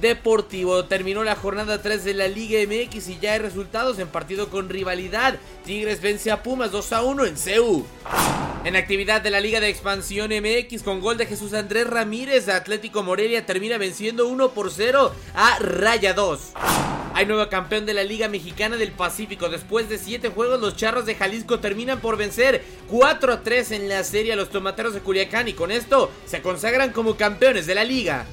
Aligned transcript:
deportivo. 0.00 0.84
Terminó 0.84 1.24
la 1.24 1.36
jornada 1.36 1.82
3 1.82 2.04
de 2.04 2.14
la 2.14 2.28
Liga 2.28 2.58
MX 2.66 3.08
y 3.08 3.18
ya 3.18 3.32
hay 3.34 3.38
resultados 3.38 3.98
en 3.98 4.08
partido 4.08 4.48
con 4.48 4.68
rivalidad. 4.68 5.38
Tigres 5.64 6.00
vence 6.00 6.30
a 6.30 6.42
Pumas 6.42 6.72
2 6.72 6.92
a 6.92 7.02
1 7.02 7.24
en 7.26 7.36
CEU. 7.36 7.86
En 8.64 8.76
actividad 8.76 9.22
de 9.22 9.30
la 9.30 9.40
Liga 9.40 9.60
de 9.60 9.68
Expansión 9.68 10.30
MX 10.30 10.82
con 10.82 11.00
gol 11.00 11.16
de 11.16 11.26
Jesús 11.26 11.54
Andrés 11.54 11.86
Ramírez, 11.86 12.48
Atlético 12.48 13.02
Morelia 13.02 13.46
termina 13.46 13.78
venciendo 13.78 14.28
1 14.28 14.50
por 14.50 14.70
0 14.70 15.14
a 15.34 15.58
Raya 15.60 16.12
2. 16.12 16.52
Hay 17.14 17.26
nuevo 17.26 17.48
campeón 17.48 17.86
de 17.86 17.94
la 17.94 18.04
Liga 18.04 18.28
Mexicana 18.28 18.76
del 18.76 18.92
Pacífico. 18.92 19.48
Después 19.48 19.88
de 19.88 19.98
7 19.98 20.28
juegos, 20.28 20.60
los 20.60 20.76
Charros 20.76 21.06
de 21.06 21.14
Jalisco 21.14 21.58
terminan 21.58 22.00
por 22.00 22.16
vencer 22.16 22.62
4 22.88 23.32
a 23.32 23.42
3 23.42 23.72
en 23.72 23.88
la 23.88 24.04
serie 24.04 24.32
a 24.32 24.36
los 24.36 24.50
Tomateros 24.50 24.94
de 24.94 25.00
Culiacán 25.00 25.48
y 25.48 25.54
con 25.54 25.70
esto 25.70 26.10
se 26.26 26.42
consagran 26.42 26.92
como 26.92 27.16
campeones 27.16 27.66
de 27.66 27.74
la 27.74 27.84
liga. 27.84 28.26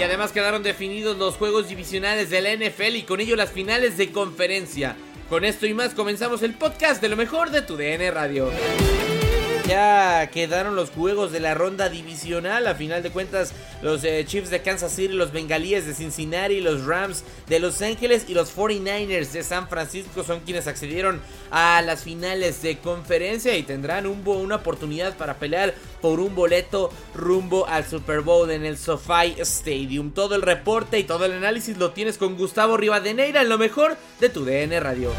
Y 0.00 0.02
además 0.02 0.32
quedaron 0.32 0.62
definidos 0.62 1.18
los 1.18 1.36
juegos 1.36 1.68
divisionales 1.68 2.30
de 2.30 2.40
la 2.40 2.54
NFL 2.54 2.96
y 2.96 3.02
con 3.02 3.20
ello 3.20 3.36
las 3.36 3.50
finales 3.50 3.98
de 3.98 4.10
conferencia. 4.10 4.96
Con 5.28 5.44
esto 5.44 5.66
y 5.66 5.74
más 5.74 5.92
comenzamos 5.92 6.42
el 6.42 6.54
podcast 6.54 7.02
de 7.02 7.10
lo 7.10 7.16
mejor 7.16 7.50
de 7.50 7.60
tu 7.60 7.76
DN 7.76 8.10
Radio. 8.10 8.50
Ya 9.70 10.28
quedaron 10.32 10.74
los 10.74 10.90
juegos 10.90 11.30
de 11.30 11.38
la 11.38 11.54
ronda 11.54 11.88
divisional. 11.88 12.66
A 12.66 12.74
final 12.74 13.04
de 13.04 13.12
cuentas, 13.12 13.52
los 13.82 14.02
eh, 14.02 14.24
Chiefs 14.26 14.50
de 14.50 14.62
Kansas 14.62 14.90
City, 14.90 15.14
los 15.14 15.30
Bengalíes 15.30 15.86
de 15.86 15.94
Cincinnati, 15.94 16.60
los 16.60 16.86
Rams 16.86 17.22
de 17.46 17.60
Los 17.60 17.80
Ángeles 17.80 18.24
y 18.26 18.34
los 18.34 18.52
49ers 18.56 19.30
de 19.30 19.44
San 19.44 19.68
Francisco 19.68 20.24
son 20.24 20.40
quienes 20.40 20.66
accedieron 20.66 21.20
a 21.52 21.82
las 21.82 22.02
finales 22.02 22.62
de 22.62 22.78
conferencia 22.78 23.56
y 23.56 23.62
tendrán 23.62 24.08
un 24.08 24.26
una 24.26 24.56
oportunidad 24.56 25.16
para 25.16 25.34
pelear 25.34 25.72
por 26.00 26.18
un 26.18 26.34
boleto 26.34 26.90
rumbo 27.14 27.68
al 27.68 27.86
Super 27.86 28.22
Bowl 28.22 28.50
en 28.50 28.64
el 28.64 28.76
SoFi 28.76 29.36
Stadium. 29.38 30.10
Todo 30.10 30.34
el 30.34 30.42
reporte 30.42 30.98
y 30.98 31.04
todo 31.04 31.26
el 31.26 31.32
análisis 31.34 31.76
lo 31.76 31.92
tienes 31.92 32.18
con 32.18 32.36
Gustavo 32.36 32.76
Rivadeneira 32.76 33.42
en 33.42 33.48
lo 33.48 33.56
mejor 33.56 33.96
de 34.18 34.30
tu 34.30 34.44
DN 34.44 34.80
Radio. 34.80 35.12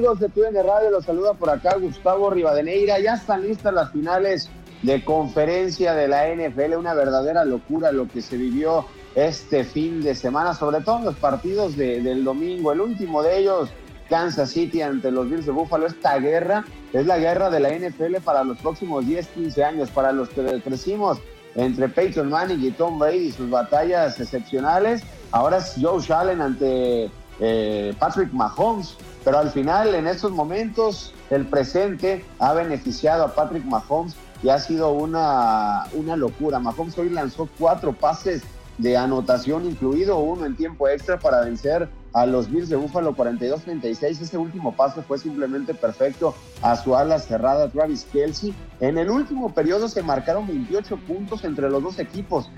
Amigos 0.00 0.20
de 0.20 0.30
TUDN 0.30 0.54
Radio, 0.66 0.90
los 0.90 1.04
saluda 1.04 1.34
por 1.34 1.50
acá 1.50 1.76
Gustavo 1.76 2.30
Rivadeneira. 2.30 2.98
Ya 3.00 3.16
están 3.16 3.42
listas 3.42 3.74
las 3.74 3.92
finales 3.92 4.48
de 4.80 5.04
conferencia 5.04 5.92
de 5.92 6.08
la 6.08 6.26
NFL. 6.34 6.74
Una 6.78 6.94
verdadera 6.94 7.44
locura 7.44 7.92
lo 7.92 8.08
que 8.08 8.22
se 8.22 8.38
vivió 8.38 8.86
este 9.14 9.62
fin 9.62 10.00
de 10.02 10.14
semana, 10.14 10.54
sobre 10.54 10.80
todo 10.80 11.00
en 11.00 11.04
los 11.04 11.16
partidos 11.16 11.76
de- 11.76 12.00
del 12.00 12.24
domingo. 12.24 12.72
El 12.72 12.80
último 12.80 13.22
de 13.22 13.40
ellos, 13.40 13.68
Kansas 14.08 14.48
City 14.52 14.80
ante 14.80 15.10
los 15.10 15.28
Bills 15.28 15.44
de 15.44 15.52
Buffalo. 15.52 15.86
Esta 15.86 16.18
guerra 16.18 16.64
es 16.94 17.04
la 17.04 17.18
guerra 17.18 17.50
de 17.50 17.60
la 17.60 17.68
NFL 17.70 18.22
para 18.24 18.42
los 18.42 18.56
próximos 18.56 19.04
10, 19.06 19.26
15 19.26 19.62
años, 19.64 19.90
para 19.90 20.12
los 20.12 20.30
que 20.30 20.62
crecimos 20.64 21.18
entre 21.56 21.90
Peyton 21.90 22.30
Manning 22.30 22.64
y 22.64 22.70
Tom 22.70 22.98
Brady, 22.98 23.32
sus 23.32 23.50
batallas 23.50 24.18
excepcionales. 24.18 25.02
Ahora 25.30 25.58
es 25.58 25.74
Joe 25.78 26.00
Allen 26.08 26.40
ante 26.40 27.10
eh, 27.42 27.94
Patrick 27.98 28.32
Mahomes, 28.32 28.96
pero 29.24 29.38
al 29.38 29.50
final 29.50 29.94
en 29.94 30.06
estos 30.06 30.32
momentos 30.32 31.12
el 31.30 31.46
presente 31.46 32.24
ha 32.38 32.52
beneficiado 32.54 33.24
a 33.24 33.34
Patrick 33.34 33.64
Mahomes 33.64 34.14
y 34.42 34.48
ha 34.48 34.58
sido 34.58 34.90
una, 34.92 35.84
una 35.92 36.16
locura. 36.16 36.58
Mahomes 36.58 36.96
hoy 36.98 37.10
lanzó 37.10 37.48
cuatro 37.58 37.92
pases 37.92 38.42
de 38.78 38.96
anotación, 38.96 39.66
incluido 39.66 40.18
uno 40.18 40.46
en 40.46 40.56
tiempo 40.56 40.88
extra 40.88 41.18
para 41.18 41.42
vencer 41.42 41.88
a 42.12 42.26
los 42.26 42.50
Bills 42.50 42.70
de 42.70 42.76
Buffalo 42.76 43.14
42-36. 43.14 44.22
Ese 44.22 44.38
último 44.38 44.74
pase 44.74 45.02
fue 45.02 45.18
simplemente 45.18 45.74
perfecto 45.74 46.34
a 46.62 46.76
su 46.76 46.96
ala 46.96 47.18
cerrada 47.18 47.68
Travis 47.68 48.06
Kelsey. 48.10 48.54
En 48.80 48.98
el 48.98 49.10
último 49.10 49.52
periodo 49.52 49.88
se 49.88 50.02
marcaron 50.02 50.46
28 50.46 50.96
puntos 51.06 51.44
entre 51.44 51.68
los 51.68 51.82
dos 51.82 51.98
equipos. 51.98 52.50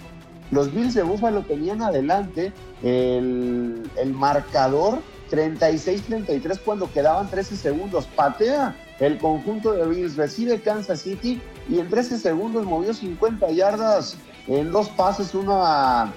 Los 0.53 0.73
Bills 0.73 0.95
de 0.95 1.03
Buffalo 1.03 1.43
tenían 1.43 1.83
adelante 1.83 2.53
el, 2.83 3.91
el 3.97 4.15
marcador 4.15 4.99
36-33 5.33 6.61
cuando 6.65 6.93
quedaban 6.93 7.29
13 7.29 7.57
segundos. 7.57 8.07
Patea 8.15 8.77
el 9.01 9.19
conjunto 9.19 9.73
de 9.73 9.87
Bills, 9.87 10.17
recibe 10.17 10.61
Kansas 10.61 11.01
City 11.01 11.41
y 11.69 11.79
en 11.79 11.89
13 11.89 12.19
segundos 12.19 12.67
movió 12.67 12.93
50 12.93 13.51
yardas 13.51 14.17
en 14.47 14.71
dos 14.71 14.89
pases, 14.91 15.35
uno 15.35 15.65
a 15.65 16.13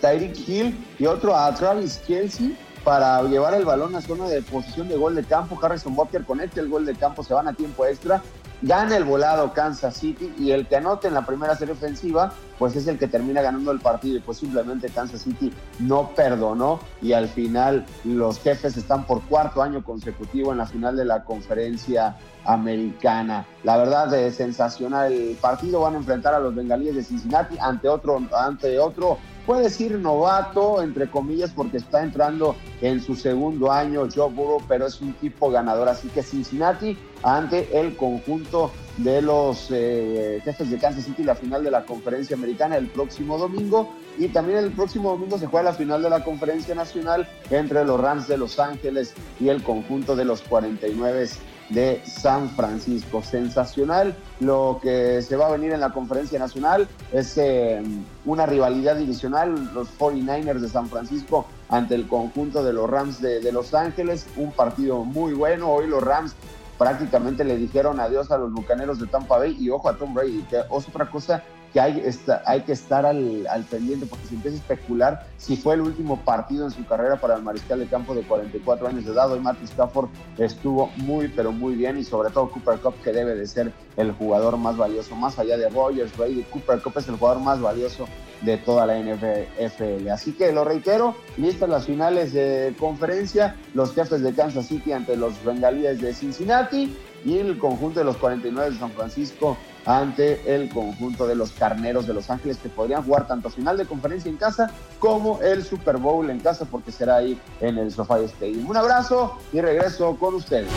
Tyreek 0.00 0.48
Hill 0.48 0.86
y 0.98 1.06
otro 1.06 1.36
a 1.36 1.52
Travis 1.54 2.00
Kelsey 2.06 2.56
para 2.84 3.22
llevar 3.24 3.54
el 3.54 3.64
balón 3.64 3.94
a 3.96 4.00
zona 4.00 4.28
de 4.28 4.40
posición 4.40 4.88
de 4.88 4.96
gol 4.96 5.14
de 5.14 5.24
campo. 5.24 5.58
Harrison 5.60 5.94
Butker 5.94 6.24
conecta 6.24 6.60
el 6.60 6.68
gol 6.68 6.86
de 6.86 6.94
campo, 6.94 7.24
se 7.24 7.34
van 7.34 7.48
a 7.48 7.52
tiempo 7.52 7.84
extra 7.84 8.22
gana 8.62 8.96
el 8.96 9.04
volado 9.04 9.52
Kansas 9.52 9.96
City 9.96 10.32
y 10.38 10.50
el 10.50 10.66
que 10.66 10.76
anote 10.76 11.08
en 11.08 11.14
la 11.14 11.24
primera 11.24 11.54
serie 11.54 11.74
ofensiva, 11.74 12.32
pues 12.58 12.74
es 12.76 12.86
el 12.88 12.98
que 12.98 13.06
termina 13.06 13.40
ganando 13.40 13.70
el 13.70 13.80
partido 13.80 14.16
y 14.16 14.20
pues 14.20 14.38
simplemente 14.38 14.88
Kansas 14.88 15.22
City 15.22 15.52
no 15.78 16.10
perdonó 16.14 16.80
y 17.00 17.12
al 17.12 17.28
final 17.28 17.86
los 18.04 18.40
jefes 18.40 18.76
están 18.76 19.04
por 19.04 19.22
cuarto 19.22 19.62
año 19.62 19.84
consecutivo 19.84 20.52
en 20.52 20.58
la 20.58 20.66
final 20.66 20.96
de 20.96 21.04
la 21.04 21.24
conferencia 21.24 22.16
americana. 22.44 23.46
La 23.62 23.76
verdad 23.76 24.12
es 24.14 24.36
sensacional 24.36 25.12
el 25.12 25.36
partido, 25.36 25.80
van 25.80 25.94
a 25.94 25.98
enfrentar 25.98 26.34
a 26.34 26.40
los 26.40 26.54
bengalíes 26.54 26.96
de 26.96 27.04
Cincinnati 27.04 27.56
ante 27.60 27.88
otro, 27.88 28.20
ante 28.36 28.78
otro 28.78 29.18
puede 29.48 29.62
decir 29.62 29.98
novato, 29.98 30.82
entre 30.82 31.08
comillas, 31.08 31.52
porque 31.56 31.78
está 31.78 32.02
entrando 32.02 32.54
en 32.82 33.00
su 33.00 33.16
segundo 33.16 33.72
año 33.72 34.06
Joe 34.14 34.30
Burrow, 34.30 34.60
pero 34.68 34.86
es 34.86 35.00
un 35.00 35.14
tipo 35.14 35.50
ganador. 35.50 35.88
Así 35.88 36.08
que 36.08 36.22
Cincinnati 36.22 36.98
ante 37.22 37.80
el 37.80 37.96
conjunto 37.96 38.70
de 38.98 39.22
los 39.22 39.70
eh, 39.70 40.42
de 40.44 40.78
Kansas 40.78 41.02
City, 41.02 41.24
la 41.24 41.34
final 41.34 41.64
de 41.64 41.70
la 41.70 41.86
conferencia 41.86 42.36
americana 42.36 42.76
el 42.76 42.88
próximo 42.88 43.38
domingo. 43.38 43.88
Y 44.18 44.28
también 44.28 44.58
el 44.58 44.70
próximo 44.70 45.12
domingo 45.12 45.38
se 45.38 45.46
juega 45.46 45.70
la 45.70 45.76
final 45.76 46.02
de 46.02 46.10
la 46.10 46.22
conferencia 46.22 46.74
nacional 46.74 47.26
entre 47.48 47.86
los 47.86 47.98
Rams 47.98 48.28
de 48.28 48.36
Los 48.36 48.58
Ángeles 48.58 49.14
y 49.40 49.48
el 49.48 49.62
conjunto 49.62 50.14
de 50.14 50.26
los 50.26 50.42
49 50.42 51.26
de 51.70 52.02
San 52.04 52.48
Francisco. 52.50 53.22
Sensacional 53.22 54.16
lo 54.40 54.78
que 54.82 55.22
se 55.22 55.36
va 55.36 55.46
a 55.46 55.50
venir 55.50 55.72
en 55.72 55.80
la 55.80 55.90
conferencia 55.90 56.38
nacional. 56.38 56.88
Es 57.12 57.36
eh, 57.38 57.82
una 58.24 58.46
rivalidad 58.46 58.96
divisional, 58.96 59.70
los 59.74 59.88
49ers 59.98 60.60
de 60.60 60.68
San 60.68 60.88
Francisco 60.88 61.46
ante 61.68 61.94
el 61.94 62.06
conjunto 62.06 62.64
de 62.64 62.72
los 62.72 62.88
Rams 62.88 63.20
de, 63.20 63.52
Los 63.52 63.74
Ángeles. 63.74 64.26
Un 64.36 64.52
partido 64.52 65.04
muy 65.04 65.34
bueno. 65.34 65.70
Hoy 65.70 65.86
los 65.86 66.02
Rams 66.02 66.34
prácticamente 66.78 67.44
le 67.44 67.56
dijeron 67.56 68.00
adiós 68.00 68.30
a 68.30 68.38
los 68.38 68.52
bucaneros 68.52 69.00
de 69.00 69.06
Tampa 69.06 69.38
Bay 69.38 69.56
y 69.58 69.70
ojo 69.70 69.88
a 69.88 69.96
Tom 69.96 70.14
Brady, 70.14 70.42
que 70.48 70.60
otra 70.70 71.10
cosa 71.10 71.42
que 71.72 71.80
hay, 71.80 72.02
hay 72.46 72.60
que 72.62 72.72
estar 72.72 73.04
al, 73.04 73.46
al, 73.46 73.64
pendiente 73.64 74.06
porque 74.06 74.26
se 74.26 74.34
empieza 74.34 74.56
a 74.56 74.60
especular 74.60 75.26
si 75.36 75.56
fue 75.56 75.74
el 75.74 75.82
último 75.82 76.18
partido 76.24 76.64
en 76.64 76.70
su 76.70 76.84
carrera 76.86 77.16
para 77.16 77.36
el 77.36 77.42
mariscal 77.42 77.78
de 77.78 77.86
campo 77.86 78.14
de 78.14 78.22
44 78.22 78.88
años 78.88 79.04
de 79.04 79.12
edad. 79.12 79.30
Hoy 79.30 79.40
Matthew 79.40 79.66
Stafford 79.66 80.08
estuvo 80.38 80.90
muy, 80.96 81.28
pero 81.28 81.52
muy 81.52 81.74
bien 81.74 81.98
y 81.98 82.04
sobre 82.04 82.30
todo 82.30 82.50
Cooper 82.50 82.78
Cup 82.78 82.94
que 83.02 83.12
debe 83.12 83.34
de 83.34 83.46
ser 83.46 83.72
el 83.96 84.12
jugador 84.12 84.56
más 84.56 84.76
valioso, 84.76 85.14
más 85.14 85.38
allá 85.38 85.56
de 85.56 85.68
Rogers, 85.68 86.16
Brady, 86.16 86.44
Cooper 86.50 86.80
Cup 86.80 86.94
es 86.96 87.08
el 87.08 87.16
jugador 87.16 87.42
más 87.42 87.60
valioso 87.60 88.06
de 88.42 88.56
toda 88.56 88.86
la 88.86 88.98
NFL. 88.98 90.08
Así 90.10 90.32
que 90.32 90.52
lo 90.52 90.64
reitero, 90.64 91.16
listas 91.36 91.68
las 91.68 91.86
finales 91.86 92.32
de 92.32 92.74
conferencia, 92.78 93.56
los 93.74 93.94
jefes 93.94 94.22
de 94.22 94.32
Kansas 94.32 94.66
City 94.66 94.92
ante 94.92 95.16
los 95.16 95.42
bengalíes 95.44 96.00
de 96.00 96.14
Cincinnati 96.14 96.96
y 97.24 97.38
el 97.38 97.58
conjunto 97.58 98.00
de 98.00 98.04
los 98.04 98.16
49 98.16 98.70
de 98.70 98.78
San 98.78 98.90
Francisco 98.92 99.56
ante 99.84 100.54
el 100.54 100.68
conjunto 100.68 101.26
de 101.26 101.34
los 101.34 101.52
Carneros 101.52 102.06
de 102.06 102.14
Los 102.14 102.28
Ángeles 102.30 102.58
que 102.58 102.68
podrían 102.68 103.02
jugar 103.02 103.26
tanto 103.26 103.48
final 103.48 103.76
de 103.78 103.86
conferencia 103.86 104.28
en 104.28 104.36
casa 104.36 104.70
como 104.98 105.40
el 105.40 105.64
Super 105.64 105.96
Bowl 105.96 106.28
en 106.28 106.40
casa 106.40 106.66
porque 106.66 106.92
será 106.92 107.16
ahí 107.16 107.40
en 107.60 107.78
el 107.78 107.90
SoFi 107.90 108.24
Stadium. 108.24 108.68
Un 108.68 108.76
abrazo 108.76 109.38
y 109.52 109.60
regreso 109.60 110.16
con 110.16 110.34
ustedes. 110.34 110.68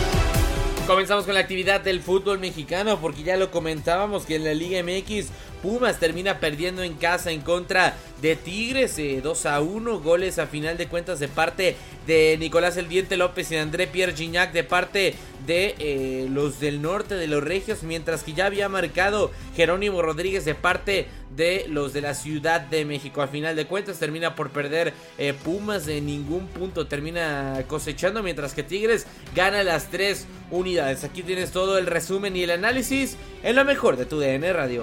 Comenzamos 0.88 1.26
con 1.26 1.36
la 1.36 1.42
actividad 1.42 1.82
del 1.82 2.02
fútbol 2.02 2.40
mexicano 2.40 2.98
porque 3.00 3.24
ya 3.24 3.38
lo 3.38 3.52
comentábamos 3.52 4.26
que 4.26 4.36
en 4.36 4.44
la 4.44 4.54
Liga 4.54 4.82
MX 4.82 5.28
Pumas 5.62 6.00
termina 6.00 6.40
perdiendo 6.40 6.84
en 6.84 6.94
casa 6.96 7.32
en 7.32 7.42
contra 7.42 7.96
de 8.22 8.36
Tigres 8.36 8.98
2 8.98 9.46
eh, 9.46 9.50
a 9.50 9.62
1 9.62 10.00
goles 10.00 10.40
a 10.40 10.48
final 10.48 10.78
de 10.78 10.88
cuentas 10.88 11.20
de 11.20 11.28
parte 11.28 11.76
de 12.08 12.38
Nicolás 12.40 12.78
El 12.78 12.90
Diente 12.90 13.18
López 13.18 13.52
y 13.52 13.58
André 13.58 13.88
Pierre 13.88 14.14
Gignac 14.14 14.52
de 14.54 14.64
parte 14.64 15.16
de 15.46 15.76
eh, 15.80 16.28
los 16.30 16.60
del 16.60 16.82
norte 16.82 17.16
de 17.16 17.28
los 17.28 17.44
Regios 17.44 17.84
mientras 17.84 18.24
que 18.24 18.34
ya 18.34 18.46
había 18.46 18.70
marcado 18.70 19.32
Jerónimo 19.56 20.02
Rodríguez 20.02 20.46
de 20.46 20.56
parte 20.56 21.08
de 21.36 21.66
los 21.68 21.94
de 21.94 22.02
la 22.02 22.14
Ciudad 22.14 22.62
de 22.62 22.86
México. 22.86 23.22
A 23.22 23.28
final 23.28 23.56
de 23.56 23.66
cuentas 23.66 24.00
termina 24.00 24.36
por 24.36 24.50
perder 24.50 24.94
eh, 25.18 25.34
Pumas 25.34 25.86
de 25.86 26.02
ningún 26.02 26.48
punto 26.48 26.88
termina 26.88 27.64
cosechando 27.68 28.24
mientras 28.24 28.54
que 28.54 28.64
Tigres 28.64 29.06
gana 29.36 29.64
las 29.64 29.90
tres 29.90 30.28
unidades. 30.50 31.04
Aquí 31.04 31.24
tienes 31.24 31.52
todo 31.52 31.78
el 31.78 31.88
resumen 31.88 32.36
y 32.36 32.44
el 32.44 32.52
análisis 32.52 33.18
en 33.44 33.56
lo 33.56 33.66
mejor 33.66 33.98
de 33.98 34.06
tu 34.06 34.20
DN 34.20 34.52
Radio 34.54 34.82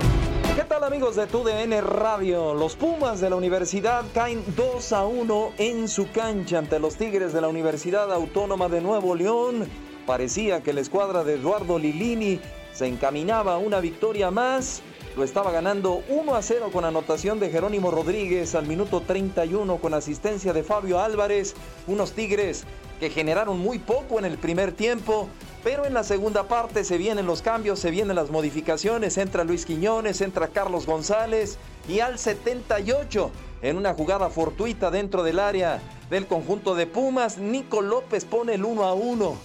¿Qué 0.56 0.64
tal 0.68 0.84
amigos 0.84 1.16
de 1.16 1.26
TUDN 1.26 1.82
Radio? 1.82 2.54
Los 2.54 2.76
Pumas 2.76 3.20
de 3.20 3.30
la 3.30 3.36
Universidad 3.36 4.04
caen 4.12 4.42
2 4.56 4.92
a 4.92 5.06
1 5.06 5.52
en 5.58 5.88
su 5.88 6.10
cancha 6.10 6.58
ante 6.58 6.78
los 6.78 6.96
Tigres 6.96 7.32
de 7.32 7.40
la 7.40 7.48
Universidad 7.48 8.12
Autónoma 8.12 8.68
de 8.68 8.80
Nuevo 8.80 9.14
León. 9.14 9.68
Parecía 10.06 10.62
que 10.62 10.72
la 10.72 10.80
escuadra 10.80 11.24
de 11.24 11.34
Eduardo 11.34 11.78
Lilini 11.78 12.40
se 12.72 12.86
encaminaba 12.86 13.54
a 13.54 13.58
una 13.58 13.80
victoria 13.80 14.30
más. 14.30 14.82
Lo 15.16 15.24
estaba 15.24 15.50
ganando 15.50 16.02
1 16.08 16.34
a 16.34 16.42
0 16.42 16.70
con 16.72 16.84
anotación 16.84 17.40
de 17.40 17.50
Jerónimo 17.50 17.90
Rodríguez 17.90 18.54
al 18.54 18.66
minuto 18.66 19.00
31 19.00 19.78
con 19.78 19.94
asistencia 19.94 20.52
de 20.52 20.62
Fabio 20.62 21.00
Álvarez. 21.00 21.54
Unos 21.88 22.12
Tigres 22.12 22.64
que 22.98 23.10
generaron 23.10 23.58
muy 23.58 23.78
poco 23.78 24.18
en 24.18 24.24
el 24.24 24.38
primer 24.38 24.72
tiempo 24.72 25.28
pero 25.64 25.84
en 25.84 25.94
la 25.94 26.04
segunda 26.04 26.44
parte 26.44 26.84
se 26.84 26.98
vienen 26.98 27.26
los 27.26 27.42
cambios, 27.42 27.80
se 27.80 27.90
vienen 27.90 28.16
las 28.16 28.30
modificaciones. 28.30 29.18
Entra 29.18 29.44
Luis 29.44 29.66
Quiñones, 29.66 30.20
entra 30.20 30.48
Carlos 30.48 30.86
González. 30.86 31.58
Y 31.88 32.00
al 32.00 32.18
78, 32.18 33.30
en 33.62 33.76
una 33.76 33.92
jugada 33.92 34.30
fortuita 34.30 34.90
dentro 34.90 35.22
del 35.22 35.38
área 35.38 35.82
del 36.10 36.26
conjunto 36.26 36.74
de 36.74 36.86
Pumas, 36.86 37.38
Nico 37.38 37.82
López 37.82 38.24
pone 38.24 38.54
el 38.54 38.64
1 38.64 38.84
a 38.84 38.94
1. 38.94 39.36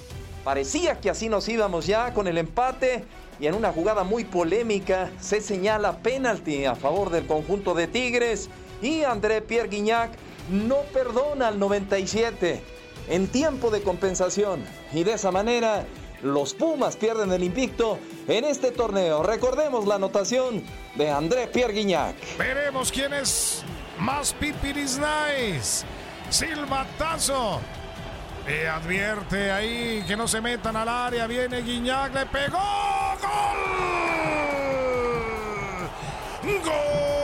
Parecía 0.43 0.99
que 0.99 1.09
así 1.09 1.29
nos 1.29 1.47
íbamos 1.49 1.87
ya 1.87 2.13
con 2.13 2.27
el 2.27 2.37
empate. 2.37 3.05
Y 3.39 3.47
en 3.47 3.55
una 3.55 3.73
jugada 3.73 4.03
muy 4.03 4.23
polémica 4.23 5.09
se 5.19 5.41
señala 5.41 5.97
penalti 5.97 6.65
a 6.65 6.75
favor 6.75 7.09
del 7.09 7.25
conjunto 7.25 7.73
de 7.73 7.87
Tigres. 7.87 8.49
Y 8.81 9.03
André 9.03 9.41
Pierre 9.41 9.69
Guignac 9.69 10.11
no 10.51 10.77
perdona 10.93 11.47
al 11.47 11.57
97 11.57 12.61
en 13.07 13.27
tiempo 13.27 13.69
de 13.69 13.81
compensación. 13.81 14.63
Y 14.93 15.03
de 15.03 15.13
esa 15.13 15.31
manera 15.31 15.85
los 16.21 16.53
Pumas 16.53 16.95
pierden 16.95 17.31
el 17.31 17.43
invicto 17.43 17.99
en 18.27 18.45
este 18.45 18.71
torneo. 18.71 19.23
Recordemos 19.23 19.85
la 19.85 19.95
anotación 19.95 20.63
de 20.95 21.09
André 21.09 21.47
Pierre 21.47 21.73
Guignac. 21.73 22.15
Veremos 22.37 22.91
quién 22.91 23.13
es 23.13 23.63
más 23.99 24.33
pipiris 24.33 24.97
nice. 24.97 25.85
Silbatazo. 26.29 27.59
Le 28.47 28.67
advierte 28.67 29.51
ahí 29.51 30.03
que 30.05 30.17
no 30.17 30.27
se 30.27 30.41
metan 30.41 30.75
al 30.75 30.89
área. 30.89 31.27
Viene 31.27 31.61
Guiñac, 31.61 32.13
le 32.13 32.25
pegó. 32.25 32.59
¡Gol! 33.21 33.59
¡Gol! 36.63 37.22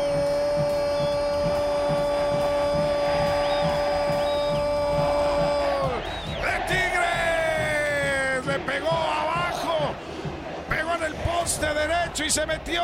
De 11.57 11.73
derecho 11.73 12.25
y 12.25 12.29
se 12.29 12.45
metió. 12.45 12.83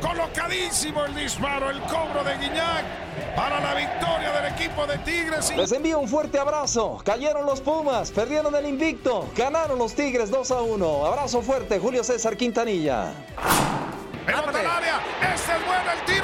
Colocadísimo 0.00 1.04
el 1.06 1.14
disparo, 1.14 1.70
el 1.70 1.80
cobro 1.82 2.22
de 2.22 2.36
Guiñac 2.36 2.84
para 3.34 3.60
la 3.60 3.74
victoria 3.74 4.32
del 4.32 4.52
equipo 4.52 4.86
de 4.86 4.98
Tigres. 4.98 5.56
Les 5.56 5.72
envío 5.72 6.00
un 6.00 6.08
fuerte 6.08 6.38
abrazo. 6.38 7.00
Cayeron 7.04 7.46
los 7.46 7.60
Pumas, 7.60 8.10
perdieron 8.10 8.54
el 8.54 8.66
invicto, 8.66 9.28
ganaron 9.34 9.78
los 9.78 9.94
Tigres 9.94 10.30
2 10.30 10.50
a 10.50 10.60
1. 10.60 11.06
Abrazo 11.06 11.40
fuerte, 11.40 11.78
Julio 11.78 12.04
César 12.04 12.36
Quintanilla. 12.36 13.12
Pelota 14.26 14.60
al 14.60 14.66
área, 14.66 15.00
este 15.34 15.52
es 15.52 15.66
bueno 15.66 15.92
el 15.92 16.04
tiro, 16.04 16.21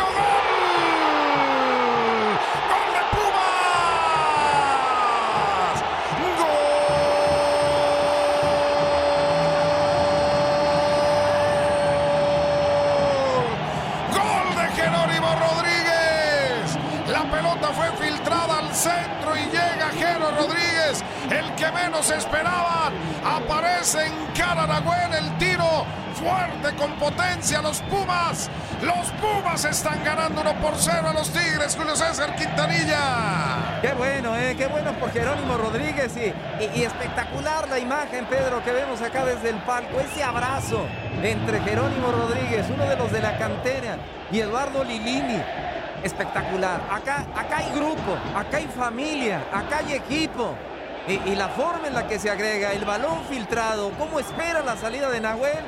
menos 21.82 22.10
esperaban. 22.10 22.92
Aparece 23.24 24.06
en 24.06 24.12
Cararagüen 24.36 25.12
el 25.14 25.38
tiro 25.38 25.86
fuerte 26.14 26.76
con 26.76 26.92
potencia 26.94 27.62
los 27.62 27.80
Pumas. 27.82 28.50
Los 28.82 29.10
Pumas 29.20 29.64
están 29.64 30.02
ganando 30.04 30.40
1 30.40 30.52
por 30.60 30.74
0 30.76 31.08
a 31.08 31.12
los 31.12 31.30
Tigres, 31.30 31.76
Julio 31.76 31.96
César 31.96 32.34
Quintanilla. 32.36 33.80
Qué 33.80 33.92
bueno, 33.92 34.36
¿eh? 34.36 34.54
qué 34.56 34.66
bueno 34.66 34.92
por 34.94 35.12
Jerónimo 35.12 35.56
Rodríguez 35.56 36.16
y, 36.16 36.78
y 36.78 36.82
espectacular 36.82 37.68
la 37.68 37.78
imagen, 37.78 38.26
Pedro, 38.26 38.62
que 38.64 38.72
vemos 38.72 39.00
acá 39.02 39.24
desde 39.24 39.50
el 39.50 39.56
palco. 39.62 40.00
Ese 40.00 40.22
abrazo 40.22 40.84
entre 41.22 41.60
Jerónimo 41.60 42.12
Rodríguez, 42.12 42.66
uno 42.72 42.84
de 42.84 42.96
los 42.96 43.12
de 43.12 43.20
la 43.20 43.36
cantera, 43.38 43.96
y 44.30 44.40
Eduardo 44.40 44.84
Lilini 44.84 45.42
espectacular. 46.02 46.80
Acá, 46.90 47.26
acá 47.34 47.58
hay 47.58 47.70
grupo, 47.72 48.16
acá 48.34 48.58
hay 48.58 48.66
familia, 48.66 49.42
acá 49.52 49.78
hay 49.78 49.94
equipo. 49.94 50.54
Y, 51.08 51.34
la 51.36 51.48
forma 51.48 51.88
en 51.88 51.94
la 51.94 52.06
que 52.06 52.18
se 52.18 52.30
agrega, 52.30 52.72
el 52.72 52.84
balón 52.84 53.24
filtrado, 53.30 53.92
cómo 53.98 54.20
espera 54.20 54.60
la 54.60 54.76
salida 54.76 55.10
de 55.10 55.20
Nahuel. 55.20 55.64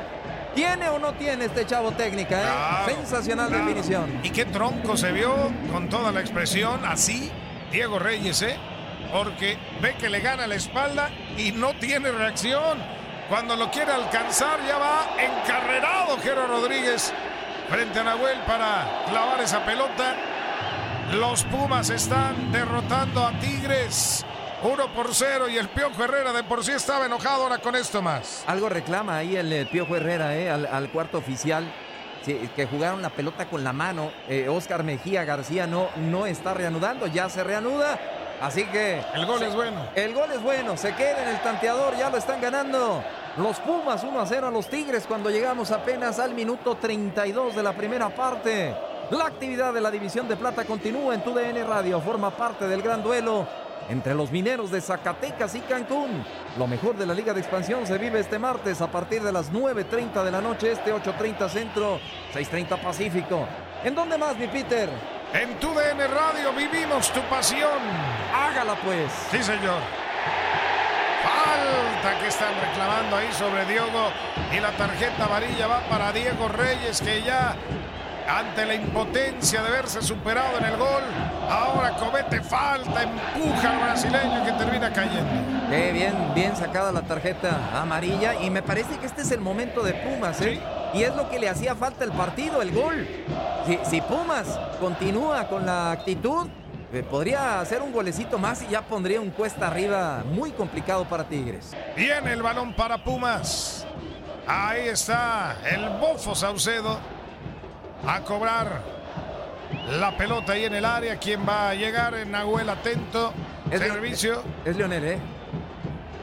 ¿Tiene 0.55 0.89
o 0.91 0.99
no 0.99 1.15
tiene 1.15 1.47
este 1.47 1.65
chavo 1.65 1.93
técnica? 1.93 2.85
Eh? 2.87 2.95
Sensacional 2.95 3.51
definición. 3.51 4.21
Y 4.23 4.31
qué 4.31 4.45
tronco 4.45 4.97
se 4.97 5.13
vio 5.13 5.33
con 5.73 5.89
toda 5.89 6.13
la 6.13 6.21
expresión 6.21 6.85
así, 6.85 7.31
Diego 7.71 7.99
Reyes, 7.99 8.43
¿eh? 8.43 8.59
Porque 9.13 9.57
ve 9.81 9.95
que 9.95 10.11
le 10.11 10.21
gana 10.21 10.47
la 10.47 10.57
espalda 10.57 11.09
y 11.39 11.53
no 11.53 11.73
tiene 11.75 12.11
reacción. 12.11 12.79
Cuando 13.31 13.57
lo 13.57 13.71
quiere 13.71 13.93
alcanzar 13.93 14.59
ya 14.67 14.77
va 14.77 15.07
encarrerado 15.19 16.19
Jero 16.19 16.49
Rodríguez 16.49 17.15
frente 17.71 18.01
a 18.01 18.05
Nahuel 18.05 18.41
para 18.41 19.05
clavar 19.09 19.41
esa 19.41 19.65
pelota. 19.65 20.17
Los 21.13 21.45
Pumas 21.45 21.89
están 21.91 22.53
derrotando 22.53 23.25
a 23.25 23.33
Tigres. 23.39 24.27
1 24.63 24.95
por 24.95 25.15
0 25.15 25.49
y 25.49 25.57
el 25.57 25.71
Piojo 25.71 26.05
Herrera 26.05 26.35
de 26.35 26.45
por 26.45 26.63
sí 26.63 26.73
estaba 26.73 27.07
enojado 27.07 27.45
ahora 27.45 27.59
con 27.59 27.75
esto 27.75 28.03
más. 28.03 28.45
Algo 28.47 28.69
reclama 28.69 29.17
ahí 29.17 29.35
el, 29.35 29.51
eh, 29.51 29.67
Piojo 29.71 29.97
Herrera 29.97 30.37
eh, 30.37 30.51
al, 30.51 30.91
cuarto 30.91 31.17
oficial. 31.17 31.73
que 32.25 32.67
jugaron 32.67 33.01
la 33.01 33.09
pelota 33.09 33.47
con 33.49 33.65
la 33.65 33.73
mano. 33.73 34.13
Eh, 34.29 34.49
Oscar 34.51 34.85
Mejía 34.85 35.25
García 35.25 35.67
no, 35.67 35.89
no 35.97 36.27
está 36.27 36.53
reanudando, 36.53 37.07
ya 37.07 37.31
se 37.31 37.43
reanuda. 37.43 37.99
Así 38.43 38.67
que. 38.67 39.01
El 39.15 39.25
gol 39.25 39.43
es 39.43 39.55
bueno. 39.55 39.89
El 39.95 40.13
gol 40.13 40.31
es 40.31 40.43
bueno, 40.43 40.77
se 40.77 40.95
queda 40.95 41.23
en 41.23 41.29
el 41.31 41.43
tanteador, 41.43 41.97
ya 41.97 42.11
lo 42.11 42.19
están 42.19 42.41
ganando. 42.43 43.03
Los 43.39 43.59
Pumas 43.61 44.05
1 44.05 44.21
a 44.21 44.27
0 44.27 44.49
a 44.49 44.51
los 44.51 44.69
Tigres 44.69 45.07
cuando 45.07 45.31
llegamos 45.31 45.71
apenas 45.71 46.19
al 46.19 46.35
minuto 46.35 46.75
32 46.75 47.57
de 47.57 47.63
la 47.63 47.73
primera 47.73 48.11
parte. 48.11 48.75
La 49.11 49.25
actividad 49.25 49.73
de 49.73 49.81
la 49.81 49.91
División 49.91 50.29
de 50.29 50.37
Plata 50.37 50.65
continúa 50.65 51.15
en 51.15 51.25
TUDN 51.25 51.67
Radio, 51.67 52.01
forma 52.01 52.31
parte 52.31 52.69
del 52.69 52.83
gran 52.83 53.03
duelo 53.03 53.70
entre 53.91 54.15
los 54.15 54.31
mineros 54.31 54.71
de 54.71 54.81
Zacatecas 54.81 55.55
y 55.57 55.61
Cancún. 55.61 56.25
Lo 56.57 56.67
mejor 56.67 56.97
de 56.97 57.07
la 57.07 57.13
Liga 57.13 57.35
de 57.35 57.41
Expansión 57.41 57.87
se 57.87 57.99
vive 57.99 58.21
este 58.21 58.39
martes 58.39 58.81
a 58.81 58.91
partir 58.91 59.23
de 59.23 59.33
las 59.33 59.53
9.30 59.53 60.23
de 60.25 60.31
la 60.31 60.41
noche, 60.41 60.73
este 60.73 60.95
8.30 60.95 61.49
Centro, 61.49 62.01
6.30 62.33 62.81
Pacífico. 62.81 63.47
¿En 63.85 63.95
dónde 63.95 64.17
más, 64.17 64.37
mi 64.37 64.47
Peter? 64.47 64.89
En 65.33 65.59
tu 65.59 65.69
DN 65.75 66.07
Radio 66.07 66.53
vivimos 66.53 67.13
tu 67.13 67.21
pasión. 67.23 67.81
Hágala 68.33 68.77
pues. 68.77 69.11
Sí, 69.31 69.43
señor. 69.43 69.81
Falta 71.23 72.19
que 72.21 72.29
están 72.29 72.55
reclamando 72.61 73.17
ahí 73.17 73.29
sobre 73.33 73.67
Diogo 73.67 74.11
y 74.57 74.61
la 74.61 74.71
tarjeta 74.73 75.25
amarilla 75.25 75.67
va 75.67 75.81
para 75.89 76.13
Diego 76.13 76.49
Reyes 76.49 77.01
que 77.01 77.23
ya 77.23 77.57
ante 78.29 78.67
la 78.67 78.75
impotencia 78.75 79.63
de 79.63 79.71
verse 79.71 80.03
superado 80.03 80.59
en 80.59 80.65
el 80.65 80.77
gol. 80.77 81.03
Ahora 81.49 81.97
comete 81.97 82.41
falta, 82.41 83.03
empuja 83.03 83.71
al 83.71 83.79
brasileño 83.79 84.45
que 84.45 84.53
termina 84.53 84.93
cayendo. 84.93 85.69
Qué 85.69 85.93
bien, 85.93 86.15
bien 86.35 86.57
sacada 86.57 86.93
la 86.93 87.03
tarjeta 87.03 87.81
amarilla 87.81 88.41
y 88.41 88.51
me 88.51 88.63
parece 88.63 88.99
que 88.99 89.07
este 89.07 89.23
es 89.23 89.31
el 89.31 89.41
momento 89.41 89.83
de 89.83 89.95
Pumas, 89.95 90.41
¿eh? 90.41 90.61
Y 90.93 91.03
es 91.03 91.15
lo 91.15 91.31
que 91.31 91.39
le 91.39 91.49
hacía 91.49 91.75
falta 91.75 92.05
el 92.05 92.13
partido, 92.13 92.63
el 92.63 92.73
gol. 92.73 93.07
Si, 93.89 94.01
Pumas 94.01 94.59
continúa 94.81 95.47
con 95.49 95.67
la 95.67 95.93
actitud, 95.93 96.49
eh, 96.93 97.05
podría 97.09 97.61
hacer 97.61 97.83
un 97.83 97.93
golecito 97.93 98.39
más 98.39 98.63
y 98.63 98.69
ya 98.69 98.83
pondría 98.83 99.21
un 99.21 99.31
cuesta 99.31 99.69
arriba 99.69 100.25
muy 100.25 100.51
complicado 100.51 101.05
para 101.05 101.25
Tigres. 101.25 101.73
Viene 101.97 102.33
el 102.33 102.43
balón 102.43 102.73
para 102.75 103.03
Pumas. 103.05 103.87
Ahí 104.47 104.89
está 104.89 105.57
el 105.71 105.89
bofo 106.01 106.35
Saucedo 106.35 106.99
a 108.07 108.21
cobrar 108.21 108.83
la 109.91 110.17
pelota 110.17 110.53
ahí 110.53 110.65
en 110.65 110.75
el 110.75 110.85
área. 110.85 111.17
¿Quién 111.17 111.47
va 111.49 111.71
a 111.71 111.75
llegar? 111.75 112.15
Nahuel 112.27 112.69
atento. 112.69 113.33
Es 113.71 113.81
Servicio. 113.81 114.43
Es 114.65 114.77
Leonel, 114.77 115.05
¿eh? 115.05 115.19